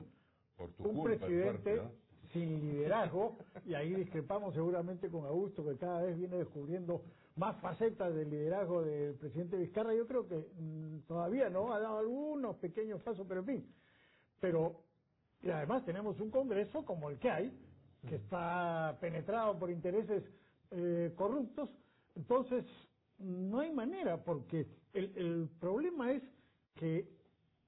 Por 0.56 0.72
tu 0.72 0.84
un 0.84 0.94
culpa, 0.94 1.12
en 1.12 1.18
presidente 1.18 1.52
parte, 1.52 1.76
¿no? 1.76 2.01
Sin 2.32 2.60
liderazgo, 2.60 3.36
y 3.66 3.74
ahí 3.74 3.94
discrepamos 3.94 4.54
seguramente 4.54 5.10
con 5.10 5.26
Augusto, 5.26 5.64
que 5.64 5.76
cada 5.76 6.02
vez 6.02 6.16
viene 6.16 6.38
descubriendo 6.38 7.02
más 7.36 7.60
facetas 7.60 8.14
del 8.14 8.30
liderazgo 8.30 8.82
del 8.82 9.14
presidente 9.14 9.56
Vizcarra. 9.56 9.94
Yo 9.94 10.06
creo 10.06 10.26
que 10.26 10.36
mm, 10.36 11.00
todavía 11.06 11.48
no 11.50 11.72
ha 11.72 11.80
dado 11.80 11.98
algunos 11.98 12.56
pequeños 12.56 13.02
pasos, 13.02 13.26
pero 13.28 13.40
en 13.40 13.46
fin. 13.46 13.74
Pero, 14.40 14.82
y 15.42 15.50
además 15.50 15.84
tenemos 15.84 16.18
un 16.20 16.30
Congreso 16.30 16.84
como 16.84 17.10
el 17.10 17.18
que 17.18 17.30
hay, 17.30 17.52
que 18.08 18.16
está 18.16 18.96
penetrado 19.00 19.58
por 19.58 19.70
intereses 19.70 20.24
eh, 20.70 21.12
corruptos. 21.16 21.68
Entonces, 22.14 22.64
no 23.18 23.60
hay 23.60 23.72
manera, 23.72 24.22
porque 24.22 24.66
el, 24.92 25.12
el 25.16 25.48
problema 25.60 26.12
es 26.12 26.22
que 26.74 27.08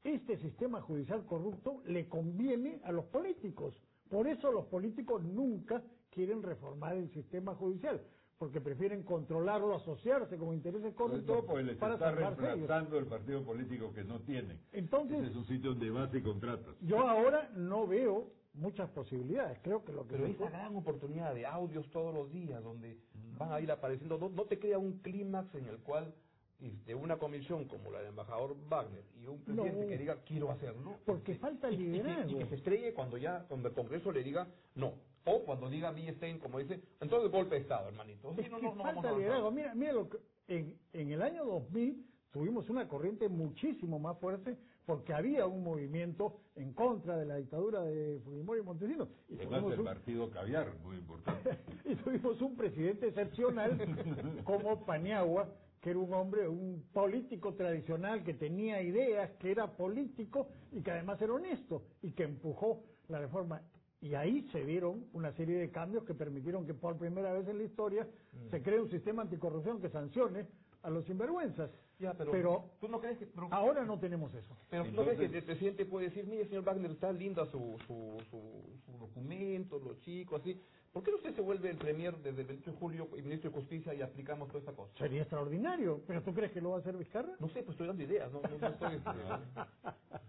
este 0.02 0.36
sistema 0.38 0.80
judicial 0.82 1.24
corrupto 1.26 1.82
le 1.86 2.08
conviene 2.08 2.80
a 2.84 2.92
los 2.92 3.06
políticos. 3.06 3.74
Por 4.14 4.28
eso 4.28 4.52
los 4.52 4.66
políticos 4.66 5.24
nunca 5.24 5.82
quieren 6.10 6.40
reformar 6.40 6.94
el 6.96 7.10
sistema 7.10 7.52
judicial, 7.56 8.00
porque 8.38 8.60
prefieren 8.60 9.02
controlarlo, 9.02 9.74
asociarse 9.74 10.36
con 10.36 10.54
intereses 10.54 10.94
corruptos 10.94 11.44
porque 11.44 11.64
les 11.64 11.76
para 11.78 11.94
está 11.94 12.12
reemplazando 12.12 12.96
el 12.96 13.06
partido 13.06 13.42
político 13.42 13.92
que 13.92 14.04
no 14.04 14.20
tienen. 14.20 14.60
Entonces- 14.70 15.18
Ese 15.18 15.30
es 15.30 15.36
un 15.36 15.46
sitio 15.46 15.70
donde 15.70 15.90
vas 15.90 16.14
y 16.14 16.22
contratas. 16.22 16.76
Yo 16.82 17.00
ahora 17.08 17.50
no 17.56 17.88
veo 17.88 18.30
muchas 18.54 18.88
posibilidades. 18.90 19.58
Creo 19.64 19.84
que 19.84 19.92
lo 19.92 20.06
que 20.06 20.14
Pero 20.14 20.26
esa 20.26 20.48
gran 20.48 20.76
oportunidad 20.76 21.34
de 21.34 21.44
audios 21.46 21.90
todos 21.90 22.14
los 22.14 22.30
días, 22.30 22.62
donde 22.62 23.00
van 23.36 23.50
a 23.50 23.60
ir 23.60 23.72
apareciendo, 23.72 24.16
no, 24.16 24.28
no 24.28 24.44
te 24.44 24.60
crea 24.60 24.78
un 24.78 24.98
clímax 24.98 25.52
en 25.56 25.66
el 25.66 25.78
cual 25.78 26.14
de 26.60 26.94
una 26.94 27.18
comisión 27.18 27.64
como 27.66 27.90
la 27.90 27.98
del 27.98 28.08
embajador 28.08 28.56
Wagner 28.68 29.02
y 29.20 29.26
un 29.26 29.38
presidente 29.44 29.82
No. 29.82 29.86
que 29.88 29.98
diga 29.98 30.16
quiero 30.24 30.50
hacerlo. 30.50 30.94
Porque 31.04 31.34
falta 31.34 31.70
y, 31.70 31.74
y 31.74 31.76
que- 31.78 31.82
liderazgo. 31.84 32.30
y 32.30 32.34
que 32.42 32.46
se 32.46 32.54
estrelle 32.54 32.94
cuando 32.94 33.18
ya 33.18 33.44
cuando 33.48 33.68
el 33.68 33.74
Congreso 33.74 34.10
le 34.12 34.22
diga 34.22 34.46
no. 34.74 34.94
O 35.26 35.42
cuando 35.44 35.68
diga 35.70 35.92
Stein, 36.16 36.38
como 36.38 36.58
dice, 36.58 36.80
entonces 37.00 37.30
golpe 37.30 37.54
de 37.54 37.62
Estado, 37.62 37.88
hermanito. 37.88 38.30
Es 38.36 38.50
no, 38.50 38.58
que 38.58 38.62
no, 38.66 38.74
no 38.74 38.82
vamos 38.84 39.02
falta 39.02 39.16
liderazgo. 39.18 39.50
Mira, 39.50 39.74
mira 39.74 39.92
lo 39.92 40.08
que 40.08 40.18
en, 40.48 40.78
en 40.92 41.12
el 41.12 41.22
año 41.22 41.44
2000 41.46 42.06
tuvimos 42.30 42.68
una 42.68 42.86
corriente 42.88 43.28
muchísimo 43.28 43.98
más 43.98 44.18
fuerte 44.18 44.56
porque 44.84 45.14
había 45.14 45.46
un 45.46 45.64
movimiento 45.64 46.40
en 46.56 46.74
contra 46.74 47.16
de 47.16 47.24
la 47.24 47.36
dictadura 47.36 47.80
de 47.82 48.20
Fujimori 48.22 48.60
y 48.60 48.64
Montesinos. 48.64 49.08
Y 49.30 49.36
Además, 49.36 49.60
tuvimos 49.60 49.72
el 49.72 49.78
un- 49.80 49.84
partido 49.86 50.30
caviar, 50.30 50.74
muy 50.82 50.96
importante. 50.96 51.58
y 51.86 51.94
tuvimos 51.96 52.40
un 52.42 52.54
presidente 52.56 53.08
excepcional 53.08 53.78
como 54.44 54.84
Paniagua, 54.84 55.48
que 55.84 55.90
era 55.90 55.98
un 55.98 56.14
hombre, 56.14 56.48
un 56.48 56.82
político 56.94 57.52
tradicional 57.52 58.24
que 58.24 58.32
tenía 58.32 58.80
ideas, 58.80 59.32
que 59.32 59.50
era 59.50 59.76
político 59.76 60.48
y 60.72 60.80
que 60.80 60.90
además 60.90 61.20
era 61.20 61.34
honesto 61.34 61.82
y 62.00 62.12
que 62.12 62.22
empujó 62.22 62.82
la 63.08 63.18
reforma. 63.18 63.60
Y 64.00 64.14
ahí 64.14 64.48
se 64.50 64.64
dieron 64.64 65.04
una 65.12 65.30
serie 65.32 65.58
de 65.58 65.70
cambios 65.70 66.04
que 66.04 66.14
permitieron 66.14 66.64
que 66.64 66.72
por 66.72 66.96
primera 66.96 67.34
vez 67.34 67.46
en 67.48 67.58
la 67.58 67.64
historia 67.64 68.08
se 68.50 68.62
cree 68.62 68.80
un 68.80 68.88
sistema 68.88 69.22
anticorrupción 69.24 69.78
que 69.82 69.90
sancione 69.90 70.46
a 70.84 70.90
los 70.90 71.04
sinvergüenzas. 71.06 71.70
Ya, 71.98 72.12
pero, 72.12 72.70
tú 72.80 72.88
no 72.88 73.00
crees 73.00 73.18
que 73.18 73.26
pero, 73.26 73.48
ahora 73.52 73.84
no 73.84 73.98
tenemos 73.98 74.34
eso. 74.34 74.56
pero 74.68 74.84
tú 74.84 74.90
no 74.90 75.02
crees 75.04 75.12
Entonces- 75.20 75.30
que 75.30 75.38
el 75.38 75.44
presidente 75.44 75.84
puede 75.86 76.06
decir, 76.08 76.26
mire 76.26 76.44
señor 76.46 76.64
Wagner, 76.64 76.90
está 76.90 77.12
linda 77.12 77.46
su, 77.46 77.76
su, 77.86 78.16
su, 78.30 78.80
su 78.84 78.98
documento, 78.98 79.78
lo 79.78 79.94
chico, 80.00 80.36
así. 80.36 80.60
¿Por 80.92 81.02
qué 81.02 81.12
usted 81.12 81.34
se 81.34 81.40
vuelve 81.40 81.70
el 81.70 81.76
premier 81.76 82.16
desde 82.18 82.42
el 82.42 82.46
28 82.46 82.70
de 82.72 82.76
julio 82.78 83.08
y 83.16 83.22
ministro 83.22 83.50
de 83.50 83.56
Justicia 83.56 83.94
y 83.94 84.02
aplicamos 84.02 84.48
toda 84.48 84.60
esta 84.60 84.72
cosa? 84.72 84.92
Sería 84.98 85.22
extraordinario, 85.22 86.02
pero 86.06 86.22
¿tú 86.22 86.32
crees 86.34 86.52
que 86.52 86.60
lo 86.60 86.70
va 86.70 86.76
a 86.76 86.80
hacer 86.80 86.96
Vizcarra? 86.96 87.32
No 87.40 87.48
sé, 87.48 87.62
pues 87.62 87.70
estoy 87.74 87.86
dando 87.88 88.02
ideas, 88.02 88.30
no, 88.32 88.40
no, 88.42 88.58
no 88.58 88.66
estoy... 88.68 88.94
este, 88.96 89.10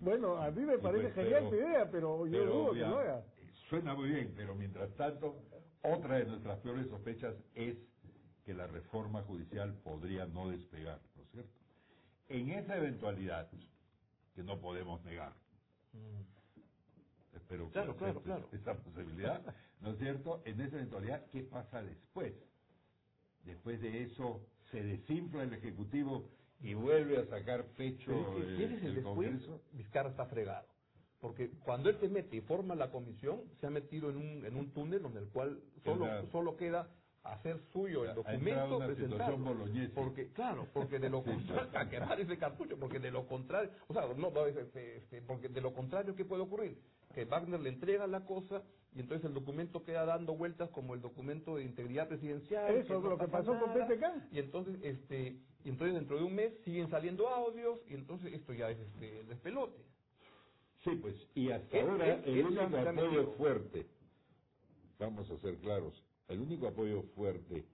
Bueno, 0.00 0.36
a 0.36 0.50
mí 0.50 0.62
me 0.62 0.78
parece 0.78 1.04
pues, 1.08 1.14
genial 1.14 1.48
tu 1.48 1.54
idea, 1.56 1.90
pero 1.90 2.26
yo 2.26 2.32
pero 2.40 2.52
dudo 2.52 2.72
que 2.72 2.80
lo 2.80 2.98
haga. 2.98 3.24
Suena 3.68 3.94
muy 3.94 4.10
bien, 4.10 4.32
pero 4.36 4.54
mientras 4.54 4.90
tanto, 4.96 5.36
otra 5.82 6.18
de 6.18 6.24
nuestras 6.26 6.58
peores 6.60 6.86
sospechas 6.88 7.34
es 7.54 7.76
que 8.44 8.54
la 8.54 8.66
reforma 8.66 9.22
judicial 9.22 9.74
podría 9.82 10.26
no 10.26 10.50
despegar, 10.50 11.00
¿no 11.16 11.22
es 11.22 11.30
cierto? 11.30 11.52
En 12.28 12.50
esa 12.50 12.76
eventualidad, 12.76 13.50
que 14.34 14.42
no 14.42 14.60
podemos 14.60 15.02
negar, 15.04 15.34
espero 17.34 17.66
que 17.68 17.72
Claro, 17.72 17.96
esa 18.52 18.74
posibilidad, 18.74 19.42
¿no 19.80 19.90
es 19.92 19.98
cierto? 19.98 20.42
En 20.44 20.60
esa 20.60 20.76
eventualidad, 20.76 21.26
¿qué 21.30 21.42
pasa 21.42 21.82
después? 21.82 22.34
Después 23.44 23.80
de 23.80 24.04
eso, 24.04 24.46
se 24.70 24.82
desinfla 24.82 25.44
el 25.44 25.52
Ejecutivo 25.54 26.28
y 26.60 26.74
vuelve 26.74 27.18
a 27.18 27.26
sacar 27.26 27.66
pecho 27.76 28.06
Pero 28.06 28.38
es 28.38 28.46
que, 28.46 28.52
eh, 28.52 28.56
¿quién 28.56 28.72
es 28.72 28.82
el 28.82 28.88
el 28.88 28.94
después? 28.96 29.30
Congreso. 29.30 29.62
Vizcarra 29.72 30.10
está 30.10 30.26
fregado. 30.26 30.66
Porque 31.20 31.50
cuando 31.64 31.90
él 31.90 31.98
se 32.00 32.08
mete 32.08 32.36
y 32.36 32.40
forma 32.42 32.74
la 32.74 32.90
comisión, 32.90 33.42
se 33.60 33.66
ha 33.66 33.70
metido 33.70 34.10
en 34.10 34.16
un, 34.16 34.44
en 34.44 34.56
un 34.56 34.72
túnel 34.72 35.02
donde 35.02 35.20
el 35.20 35.28
cual 35.28 35.60
solo, 35.84 36.06
solo 36.30 36.56
queda 36.56 36.88
hacer 37.24 37.58
suyo 37.72 38.04
el 38.04 38.14
documento, 38.14 38.78
boloñesa. 39.38 39.94
Porque, 39.94 40.28
claro, 40.32 40.68
porque 40.72 40.98
de 40.98 41.08
lo 41.10 41.22
contrario, 41.24 41.70
a 41.78 41.88
quemar 41.88 42.20
ese 42.20 42.38
cartucho, 42.38 42.78
porque 42.78 42.98
de 42.98 43.10
lo 43.10 43.26
contrario, 43.26 43.70
o 43.88 43.94
sea, 43.94 44.06
no, 44.14 44.30
no, 44.30 44.46
este, 44.46 44.98
este, 44.98 45.22
porque 45.22 45.48
de 45.48 45.60
lo 45.60 45.72
contrario, 45.72 46.14
¿qué 46.14 46.24
puede 46.24 46.42
ocurrir? 46.42 46.78
Que 47.14 47.24
Wagner 47.24 47.60
le 47.60 47.70
entrega 47.70 48.06
la 48.06 48.24
cosa 48.24 48.62
y 48.94 49.00
entonces 49.00 49.24
el 49.26 49.34
documento 49.34 49.82
queda 49.84 50.04
dando 50.04 50.36
vueltas 50.36 50.70
como 50.70 50.94
el 50.94 51.00
documento 51.00 51.56
de 51.56 51.64
integridad 51.64 52.08
presidencial. 52.08 52.76
Eso 52.76 52.98
es 52.98 53.02
lo 53.02 53.18
que 53.18 53.28
pasó 53.28 53.58
con 53.58 53.74
nada, 53.74 53.88
PPK. 53.88 54.32
Y 54.32 54.38
entonces, 54.40 54.76
este, 54.82 55.36
y 55.64 55.68
entonces 55.70 55.94
dentro 55.94 56.18
de 56.18 56.24
un 56.24 56.34
mes 56.34 56.52
siguen 56.64 56.90
saliendo 56.90 57.28
audios 57.28 57.80
y 57.88 57.94
entonces 57.94 58.34
esto 58.34 58.52
ya 58.52 58.70
es 58.70 58.78
este, 58.78 59.20
el 59.20 59.28
despelote. 59.28 59.82
Sí, 60.84 60.90
pues, 60.96 61.14
y 61.34 61.50
hasta 61.50 61.78
Es- 61.78 61.88
ahora 61.88 62.06
es- 62.08 62.26
el 62.26 62.44
único 62.44 62.76
apoyo 62.76 63.32
fuerte, 63.38 63.86
vamos 64.98 65.30
a 65.30 65.38
ser 65.38 65.56
claros, 65.58 65.94
el 66.28 66.40
único 66.40 66.68
apoyo 66.68 67.02
fuerte 67.14 67.64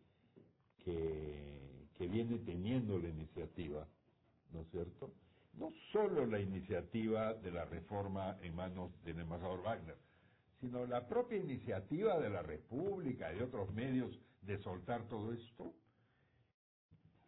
que, 0.85 2.09
viene 2.09 2.39
teniendo 2.39 2.99
la 2.99 3.09
iniciativa, 3.09 3.87
¿no 4.53 4.63
es 4.63 4.71
cierto? 4.71 5.13
No 5.53 5.71
solo 5.93 6.27
la 6.27 6.41
iniciativa 6.41 7.35
de 7.35 7.53
la 7.53 7.67
reforma 7.67 8.39
en 8.43 8.57
manos 8.57 8.91
del 9.05 9.21
embajador 9.21 9.63
Wagner, 9.63 9.97
sino 10.61 10.87
la 10.87 11.07
propia 11.07 11.39
iniciativa 11.39 12.19
de 12.19 12.31
la 12.31 12.43
República 12.43 13.33
y 13.33 13.37
de 13.37 13.45
otros 13.45 13.71
medios 13.75 14.19
de 14.43 14.59
soltar 14.63 15.07
todo 15.09 15.33
esto, 15.33 15.75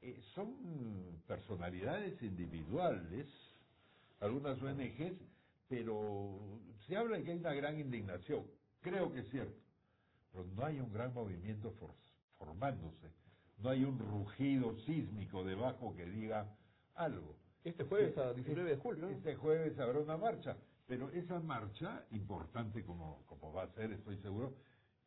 eh, 0.00 0.18
son 0.34 1.22
personalidades 1.28 2.20
individuales, 2.22 3.28
algunas 4.20 4.60
ONGs, 4.60 5.20
pero 5.68 6.40
se 6.86 6.96
habla 6.96 7.18
de 7.18 7.24
que 7.24 7.30
hay 7.32 7.38
una 7.38 7.54
gran 7.54 7.78
indignación. 7.78 8.46
Creo 8.80 9.12
que 9.12 9.20
es 9.20 9.28
cierto, 9.30 9.61
pero 10.32 10.44
no 10.44 10.64
hay 10.64 10.80
un 10.80 10.92
gran 10.92 11.12
movimiento 11.14 11.70
for- 11.72 11.94
formándose, 12.38 13.10
no 13.58 13.70
hay 13.70 13.84
un 13.84 13.98
rugido 13.98 14.76
sísmico 14.86 15.44
debajo 15.44 15.94
que 15.94 16.06
diga 16.06 16.56
algo. 16.94 17.36
Este 17.64 17.84
jueves 17.84 18.16
a 18.18 18.32
19 18.32 18.70
de 18.70 18.76
julio. 18.76 19.02
¿no? 19.06 19.10
Este 19.10 19.36
jueves 19.36 19.78
habrá 19.78 20.00
una 20.00 20.16
marcha, 20.16 20.56
pero 20.86 21.10
esa 21.10 21.38
marcha, 21.40 22.04
importante 22.10 22.84
como, 22.84 23.22
como 23.26 23.52
va 23.52 23.64
a 23.64 23.68
ser, 23.74 23.92
estoy 23.92 24.16
seguro, 24.18 24.54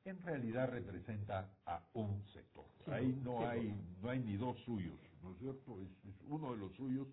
en 0.06 0.22
realidad 0.22 0.70
representa 0.70 1.50
a 1.66 1.84
un 1.94 2.24
sector. 2.28 2.66
Sí, 2.86 2.92
Ahí 2.92 3.20
no 3.24 3.40
sí, 3.40 3.44
hay 3.46 3.76
no 4.02 4.10
hay 4.10 4.20
ni 4.20 4.38
dos 4.38 4.58
suyos, 4.64 4.98
¿no 5.24 5.32
es 5.34 5.40
cierto? 5.40 5.82
Es, 5.82 5.90
es 6.08 6.16
uno 6.30 6.52
de 6.54 6.58
los 6.60 6.72
suyos, 6.76 7.08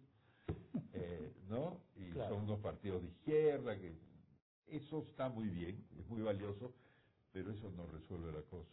eh, 0.93 1.33
¿no? 1.49 1.79
Y 1.97 2.11
Claro. 2.13 2.35
son 2.37 2.45
unos 2.45 2.61
partidos 2.61 3.03
de 3.03 3.09
izquierda 3.09 3.77
que 3.79 3.95
eso 4.67 4.99
está 5.11 5.29
muy 5.29 5.49
bien, 5.49 5.85
es 5.99 6.07
muy 6.09 6.21
valioso, 6.23 6.73
pero 7.33 7.51
eso 7.53 7.71
no 7.77 7.87
resuelve 7.87 8.33
la 8.33 8.43
cosa. 8.43 8.71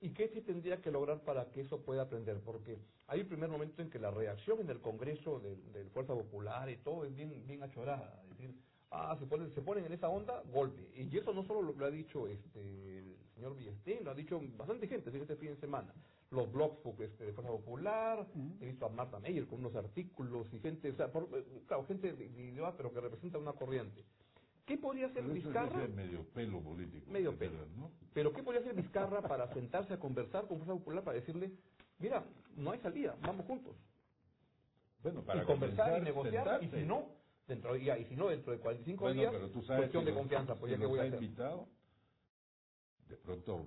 ¿Y 0.00 0.10
qué 0.10 0.28
se 0.28 0.42
tendría 0.42 0.80
que 0.80 0.92
lograr 0.92 1.20
para 1.24 1.50
que 1.50 1.60
eso 1.62 1.80
pueda 1.80 2.02
aprender? 2.02 2.38
Porque 2.44 2.78
hay 3.08 3.22
un 3.22 3.28
primer 3.28 3.48
momento 3.48 3.82
en 3.82 3.90
que 3.90 3.98
la 3.98 4.10
reacción 4.12 4.60
en 4.60 4.70
el 4.70 4.80
Congreso 4.80 5.40
del 5.40 5.72
de 5.72 5.84
Fuerza 5.90 6.14
Popular 6.14 6.70
y 6.70 6.76
todo 6.76 7.04
es 7.04 7.14
bien, 7.14 7.42
bien 7.46 7.62
achorada. 7.64 8.22
Es 8.24 8.30
decir, 8.38 8.54
ah, 8.92 9.16
se 9.18 9.26
ponen, 9.26 9.50
se 9.54 9.60
ponen 9.60 9.84
en 9.86 9.92
esa 9.92 10.08
onda, 10.08 10.42
golpe. 10.52 10.82
Y 10.94 11.16
eso 11.16 11.32
no 11.32 11.42
solo 11.44 11.62
lo, 11.62 11.72
lo 11.72 11.84
ha 11.86 11.90
dicho 11.90 12.28
este 12.28 12.98
el 12.98 13.16
señor 13.34 13.56
Villestein, 13.56 14.04
lo 14.04 14.10
ha 14.12 14.14
dicho 14.14 14.40
bastante 14.56 14.86
gente 14.86 15.10
este 15.16 15.36
fin 15.36 15.50
de 15.50 15.56
semana. 15.56 15.92
Los 16.30 16.52
blogs 16.52 16.78
este, 17.00 17.24
de 17.24 17.32
Fuerza 17.32 17.50
Popular, 17.50 18.26
he 18.60 18.66
visto 18.66 18.86
a 18.86 18.90
Marta 18.90 19.18
Meyer 19.18 19.46
con 19.46 19.60
unos 19.60 19.74
artículos 19.74 20.46
y 20.52 20.60
gente, 20.60 20.90
o 20.90 20.94
sea, 20.96 21.10
por- 21.10 21.28
claro, 21.66 21.84
gente 21.86 22.12
de, 22.12 22.28
de 22.28 22.42
idioma, 22.42 22.76
pero 22.76 22.92
que 22.92 23.00
representa 23.00 23.38
una 23.38 23.52
corriente. 23.52 24.04
¿Qué 24.68 24.76
podría 24.76 25.06
hacer 25.06 25.22
Pero 25.24 25.34
eso 25.34 25.48
Vizcarra? 25.48 25.88
medio 25.88 26.24
pelo 26.34 26.60
político. 26.62 27.10
medio. 27.10 27.32
¿no? 27.76 27.90
Pero 28.12 28.32
¿qué 28.34 28.42
podría 28.42 28.60
hacer 28.60 28.74
Vizcarra 28.74 29.22
para 29.22 29.52
sentarse 29.54 29.94
a 29.94 29.98
conversar 29.98 30.46
con 30.46 30.58
Fuerza 30.58 30.74
Popular 30.74 31.02
para 31.04 31.16
decirle, 31.18 31.52
mira, 31.98 32.24
no 32.54 32.70
hay 32.72 32.78
salida, 32.80 33.16
vamos 33.22 33.46
juntos? 33.46 33.74
Bueno, 35.02 35.22
para 35.24 35.42
y 35.42 35.46
conversar 35.46 35.98
y 35.98 36.04
negociar, 36.04 36.62
y 36.62 36.68
si 36.68 36.82
no, 36.84 37.06
dentro 37.46 37.72
de, 37.72 37.82
ya, 37.84 37.96
y 37.98 38.04
si 38.06 38.16
no, 38.16 38.28
dentro 38.28 38.52
de 38.52 38.58
45 38.58 39.02
Bueno, 39.04 39.20
días, 39.20 39.32
pero 39.32 39.48
tú 39.50 39.62
sabes 39.62 39.82
cuestión 39.82 40.04
que 40.04 40.10
de 40.10 40.12
los- 40.14 40.20
confianza, 40.20 40.54
pues 40.56 40.72
ya 40.72 40.78
que 40.78 40.86
voy 40.86 40.98
a 40.98 41.02
ha 41.02 41.06
hacer. 41.06 41.22
invitado, 41.22 41.68
de 43.08 43.16
pronto, 43.16 43.66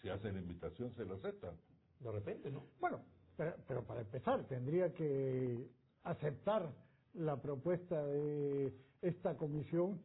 si 0.00 0.08
hace 0.08 0.32
la 0.32 0.38
invitación, 0.38 0.90
se 0.94 1.04
lo 1.04 1.16
aceptan. 1.16 1.54
De 2.00 2.10
repente, 2.10 2.50
¿no? 2.50 2.64
Bueno, 2.80 3.04
pero, 3.36 3.54
pero 3.68 3.84
para 3.84 4.00
empezar 4.00 4.46
tendría 4.48 4.90
que 4.94 5.68
aceptar 6.04 6.72
la 7.12 7.36
propuesta 7.42 8.02
de 8.06 8.72
esta 9.02 9.36
comisión. 9.36 10.00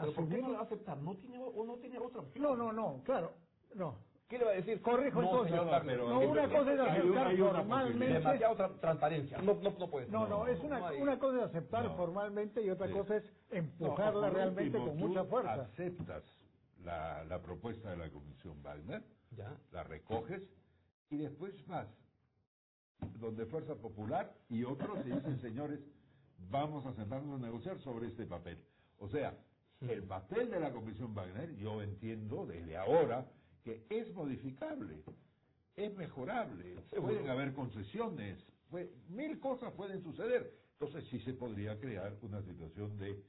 Pero 0.00 0.12
¿por 0.12 0.28
qué 0.28 0.38
no 0.38 0.48
la 0.48 0.54
va 0.54 0.60
a 0.60 0.64
aceptar? 0.66 0.98
¿No 0.98 1.16
tiene, 1.16 1.38
o 1.42 1.64
no 1.64 1.76
tiene 1.76 1.98
otra 1.98 2.20
opción? 2.20 2.42
No, 2.42 2.56
no, 2.56 2.72
no, 2.72 3.02
claro, 3.04 3.32
no. 3.74 4.06
¿Qué 4.28 4.36
le 4.38 4.44
va 4.44 4.50
a 4.50 4.54
decir? 4.54 4.82
Corrijo 4.82 5.22
no, 5.22 5.28
entonces. 5.46 5.52
señor 5.58 6.08
No, 6.08 6.20
una 6.20 6.48
cosa 6.50 6.72
es 6.74 6.80
Hay 6.80 6.84
una- 6.84 6.92
aceptar 6.92 7.26
hay 7.28 7.40
una 7.40 7.50
formalmente. 7.54 8.12
demasiada 8.12 8.54
tra- 8.56 8.80
transparencia. 8.80 9.38
No, 9.38 9.54
no, 9.54 9.70
no 9.78 9.88
puede 9.90 10.04
ser. 10.04 10.12
No, 10.12 10.28
no, 10.28 10.38
No, 10.40 10.46
es 10.46 10.60
una, 10.60 10.78
no 10.80 10.86
hay- 10.86 11.00
una 11.00 11.18
cosa 11.18 11.38
es 11.38 11.42
aceptar 11.44 11.84
No. 11.84 11.96
formalmente 11.96 12.62
y 12.62 12.68
otra 12.68 12.88
Sí. 12.88 12.92
cosa 12.92 13.16
es 13.16 13.32
empujarla 13.50 14.28
realmente 14.28 14.76
último, 14.76 14.86
con 14.90 14.98
tú 14.98 15.08
mucha 15.08 15.24
fuerza. 15.24 15.54
aceptas 15.54 16.24
la, 16.84 17.24
la 17.24 17.40
propuesta 17.40 17.90
de 17.90 17.96
la 17.96 18.10
Comisión 18.10 18.62
Wagner, 18.62 19.02
Ya. 19.34 19.56
la 19.72 19.82
recoges 19.84 20.42
y 21.08 21.16
después 21.16 21.66
vas 21.66 21.88
donde 23.18 23.46
Fuerza 23.46 23.76
Popular 23.76 24.34
y 24.50 24.62
otros 24.64 24.98
y 25.06 25.10
dicen, 25.10 25.38
señores, 25.40 25.80
vamos 26.50 26.84
a 26.84 26.92
sentarnos 26.92 27.40
a 27.40 27.44
negociar 27.46 27.78
sobre 27.78 28.08
este 28.08 28.26
papel. 28.26 28.58
O 28.98 29.08
sea, 29.08 29.34
el 29.80 30.02
papel 30.02 30.50
de 30.50 30.60
la 30.60 30.72
Comisión 30.72 31.14
Wagner, 31.14 31.54
yo 31.56 31.82
entiendo 31.82 32.46
desde 32.46 32.76
ahora 32.76 33.26
que 33.62 33.86
es 33.90 34.12
modificable, 34.14 35.02
es 35.76 35.94
mejorable, 35.96 36.76
pueden 37.00 37.28
haber 37.28 37.52
concesiones, 37.54 38.38
mil 39.08 39.38
cosas 39.38 39.72
pueden 39.74 40.02
suceder. 40.02 40.52
Entonces 40.80 41.08
sí 41.10 41.20
se 41.20 41.34
podría 41.34 41.78
crear 41.78 42.16
una 42.22 42.42
situación 42.42 42.98
de 42.98 43.22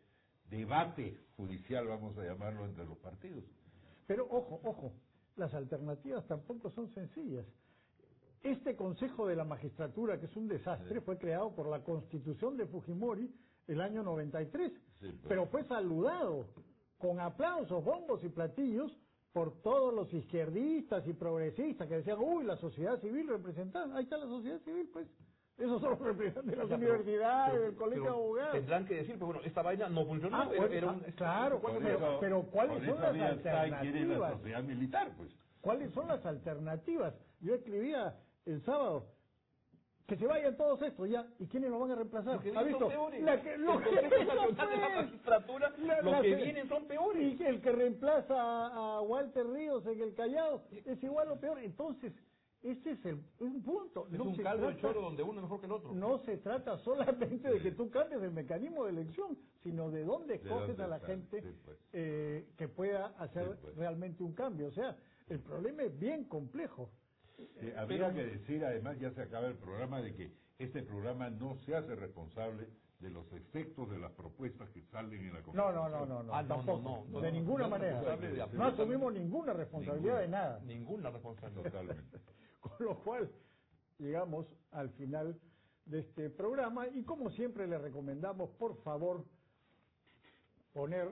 debate 0.50 1.18
judicial, 1.38 1.88
vamos 1.88 2.18
a 2.18 2.24
llamarlo, 2.24 2.66
entre 2.66 2.86
los 2.86 2.98
partidos. 2.98 3.44
Pero 4.08 4.28
ojo, 4.30 4.60
ojo, 4.64 4.94
las 5.36 5.54
alternativas 5.54 6.28
tampoco 6.28 6.72
son 6.72 6.92
sencillas. 6.94 7.46
Este 8.44 8.76
Consejo 8.76 9.28
de 9.28 9.36
la 9.36 9.44
Magistratura, 9.44 10.20
que 10.20 10.26
es 10.28 10.36
un 10.36 10.48
desastre, 10.48 10.96
Sí. 11.00 11.06
fue 11.06 11.18
creado 11.18 11.54
por 11.56 11.68
la 11.68 11.84
Constitución 11.84 12.56
de 12.58 12.66
Fujimori 12.68 13.30
el 13.68 13.82
año 13.82 14.02
93, 14.04 14.72
Sí, 14.72 14.80
pues. 15.00 15.14
pero 15.28 15.46
fue 15.48 15.64
saludado 15.66 16.46
con 16.98 17.20
aplausos, 17.20 17.84
bombos 17.84 18.24
y 18.24 18.30
platillos 18.30 18.98
por 19.34 19.62
todos 19.62 19.94
los 19.94 20.12
izquierdistas 20.14 21.06
y 21.08 21.14
progresistas 21.14 21.88
que 21.88 21.96
decían, 21.98 22.18
uy, 22.20 22.44
la 22.46 22.56
sociedad 22.58 23.00
civil 23.00 23.28
representada, 23.28 23.96
ahí 23.96 24.04
está 24.04 24.18
la 24.18 24.26
sociedad 24.26 24.60
civil, 24.62 24.90
pues. 24.92 25.08
Esos 25.58 25.82
son 25.82 25.92
los 25.92 26.00
representantes 26.00 26.52
de 26.52 26.56
las 26.58 26.70
Ya, 26.70 26.76
universidades, 26.78 27.52
pero- 27.52 27.64
del 27.66 27.76
colegio 27.76 28.04
de 28.04 28.10
abogados. 28.10 28.52
Tendrán 28.54 28.86
que 28.88 28.96
decir, 28.96 29.20
pues 29.20 29.26
bueno, 29.34 29.42
esta 29.44 29.62
vaina 29.62 29.90
no 29.90 30.06
funcionó. 30.06 30.38
Ah, 30.38 30.50
era 30.72 30.92
un- 30.92 31.00
claro, 31.18 31.62
pero- 31.62 31.90
eso- 31.98 32.18
pero 32.22 32.44
¿cuáles 32.44 32.86
son 32.86 33.02
las 33.02 33.16
la 33.18 33.28
alternativas? 33.28 34.32
sociedad 34.38 34.64
militar, 34.64 35.12
pues. 35.18 35.30
¿Cuáles 35.60 35.92
son 35.92 36.08
las 36.08 36.26
alternativas? 36.26 37.14
Yo 37.42 37.54
escribía 37.56 38.16
el 38.50 38.62
sábado 38.64 39.06
que 40.08 40.18
se 40.18 40.26
vayan 40.26 40.58
todos 40.58 40.82
estos 40.82 41.08
ya. 41.08 41.28
¿Y 41.38 41.46
quiénes 41.46 41.70
lo 41.70 41.80
van 41.80 41.92
a 41.92 41.96
reemplazar? 41.96 42.36
Los 42.36 42.44
que 42.44 42.58
¿Ha 42.58 42.64
visto? 42.64 42.80
son 42.80 42.90
peores. 42.90 43.22
La 43.24 43.42
que. 43.42 43.58
Magistratura, 43.60 45.74
La- 45.78 46.02
los 46.02 46.12
la 46.12 46.22
que 46.22 46.36
vienen 46.36 46.68
son 46.68 46.86
peores. 46.88 47.40
Y 47.40 47.44
el 47.44 47.62
que 47.62 47.72
reemplaza 47.72 48.34
a, 48.36 48.98
a 48.98 49.02
Walter 49.02 49.48
Ríos 49.48 49.86
en 49.86 50.02
el 50.02 50.14
Callao 50.14 50.64
es 50.86 51.02
igual 51.04 51.30
o 51.32 51.40
peor. 51.40 51.60
Entonces, 51.60 52.14
ese 52.64 52.92
es 52.92 53.06
el 53.06 53.22
un 53.40 53.62
punto. 53.62 54.08
Es 54.12 54.18
No 54.18 54.26
un 54.26 54.36
se 54.36 54.44
caldo 54.44 54.68
de 54.68 54.74
trata- 54.74 54.88
choro 54.88 55.02
donde 55.02 55.24
uno 55.24 55.36
es 55.38 55.44
mejor 55.44 55.60
que 55.60 55.66
el 55.68 55.72
otro. 55.74 55.94
no 55.94 56.18
se 56.20 56.38
trata 56.38 56.78
solamente 56.80 57.48
de 57.50 57.62
que 57.62 57.72
tú 57.72 57.90
cambies 57.92 58.22
el 58.24 58.32
mecanismo 58.32 58.86
de 58.86 58.92
elección, 58.92 59.38
sino 59.64 59.92
de 59.92 60.04
dónde 60.04 60.40
De 60.40 60.50
coges 60.50 60.68
dónde 60.70 60.84
a 60.84 60.88
la 60.88 60.96
está, 60.98 61.08
gente 61.08 61.42
sí, 61.42 61.48
pues. 61.64 61.78
eh, 61.94 62.48
que 62.58 62.68
pueda 62.68 63.08
hacer 63.20 63.46
Sí, 63.46 63.52
pues. 63.62 63.76
realmente 63.76 64.24
un 64.24 64.34
cambio. 64.34 64.68
O 64.68 64.72
sea, 64.72 64.98
el 65.28 65.40
problema 65.40 65.84
es 65.84 65.98
bien 66.00 66.24
complejo. 66.26 66.90
Eh, 67.62 67.74
habría 67.78 68.14
que 68.14 68.26
decir, 68.26 68.64
además, 68.66 69.00
ya 69.00 69.12
se 69.12 69.22
acaba 69.22 69.48
el 69.48 69.56
programa, 69.56 70.02
de 70.02 70.14
que 70.16 70.32
este 70.58 70.84
programa 70.84 71.30
no 71.30 71.56
se 71.66 71.76
hace 71.76 71.96
responsable 71.96 72.68
de 73.00 73.10
los 73.10 73.32
efectos 73.32 73.90
de 73.90 73.98
las 73.98 74.12
propuestas 74.12 74.70
que 74.72 74.82
salen 74.92 75.20
en 75.26 75.34
la 75.34 75.40
No, 75.40 75.46
Constitución. 75.46 75.76
no, 75.76 75.90
no, 75.90 76.06
no, 76.06 76.24
no, 76.24 76.34
Ah, 76.34 76.42
no, 76.44 76.48
tampoco, 76.56 76.82
no, 76.82 77.06
no, 77.10 77.22
de 77.22 77.32
no, 77.32 77.38
ninguna 77.40 77.64
no, 77.64 77.70
manera. 77.70 78.18
de 78.18 78.48
No 78.54 78.66
asumimos 78.66 79.14
ninguna 79.14 79.54
responsabilidad 79.54 80.02
ninguna. 80.04 80.22
de 80.22 80.28
nada. 80.28 80.60
Ninguna 80.66 81.10
responsabilidad. 81.10 81.64
Totalmente. 81.64 82.18
Con 82.60 82.86
lo 82.86 83.00
cual, 83.00 83.32
llegamos 84.00 84.48
al 84.72 84.90
final 84.92 85.40
de 85.86 86.00
este 86.00 86.30
programa 86.30 86.88
y 86.90 87.04
como 87.04 87.30
siempre 87.32 87.68
le 87.68 87.78
recomendamos, 87.78 88.50
por 88.52 88.76
favor, 88.84 89.24
poner 90.74 91.10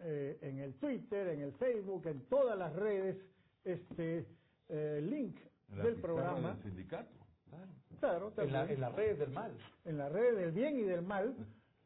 eh, 0.00 0.38
en 0.42 0.58
el 0.58 0.74
Twitter, 0.74 1.28
en 1.28 1.40
el 1.40 1.52
Facebook, 1.52 2.06
en 2.06 2.20
todas 2.26 2.58
las 2.58 2.72
redes, 2.74 3.16
este 3.64 4.26
eh, 4.68 5.00
link 5.02 5.38
La 5.74 5.84
del 5.84 5.96
programa. 5.96 6.52
del 6.54 6.62
sindicato. 6.62 7.10
Claro. 7.50 7.70
Claro, 8.00 8.32
En, 8.44 8.52
la- 8.52 8.70
en 8.70 8.80
las 8.80 8.94
redes 8.94 9.18
del 9.18 9.30
mal. 9.30 9.52
en 9.84 9.98
las 9.98 10.12
redes 10.12 10.36
del 10.36 10.52
bien 10.52 10.78
y 10.78 10.82
del 10.82 11.02
mal, 11.02 11.34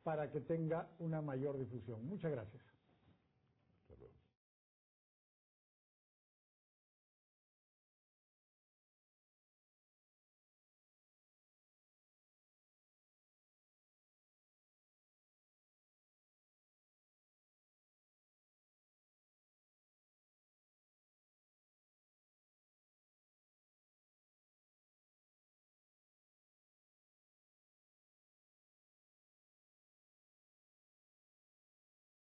para 0.03 0.31
que 0.31 0.41
tenga 0.41 0.89
una 0.99 1.21
mayor 1.21 1.59
difusión. 1.59 2.05
Muchas 2.07 2.31
gracias. 2.33 2.63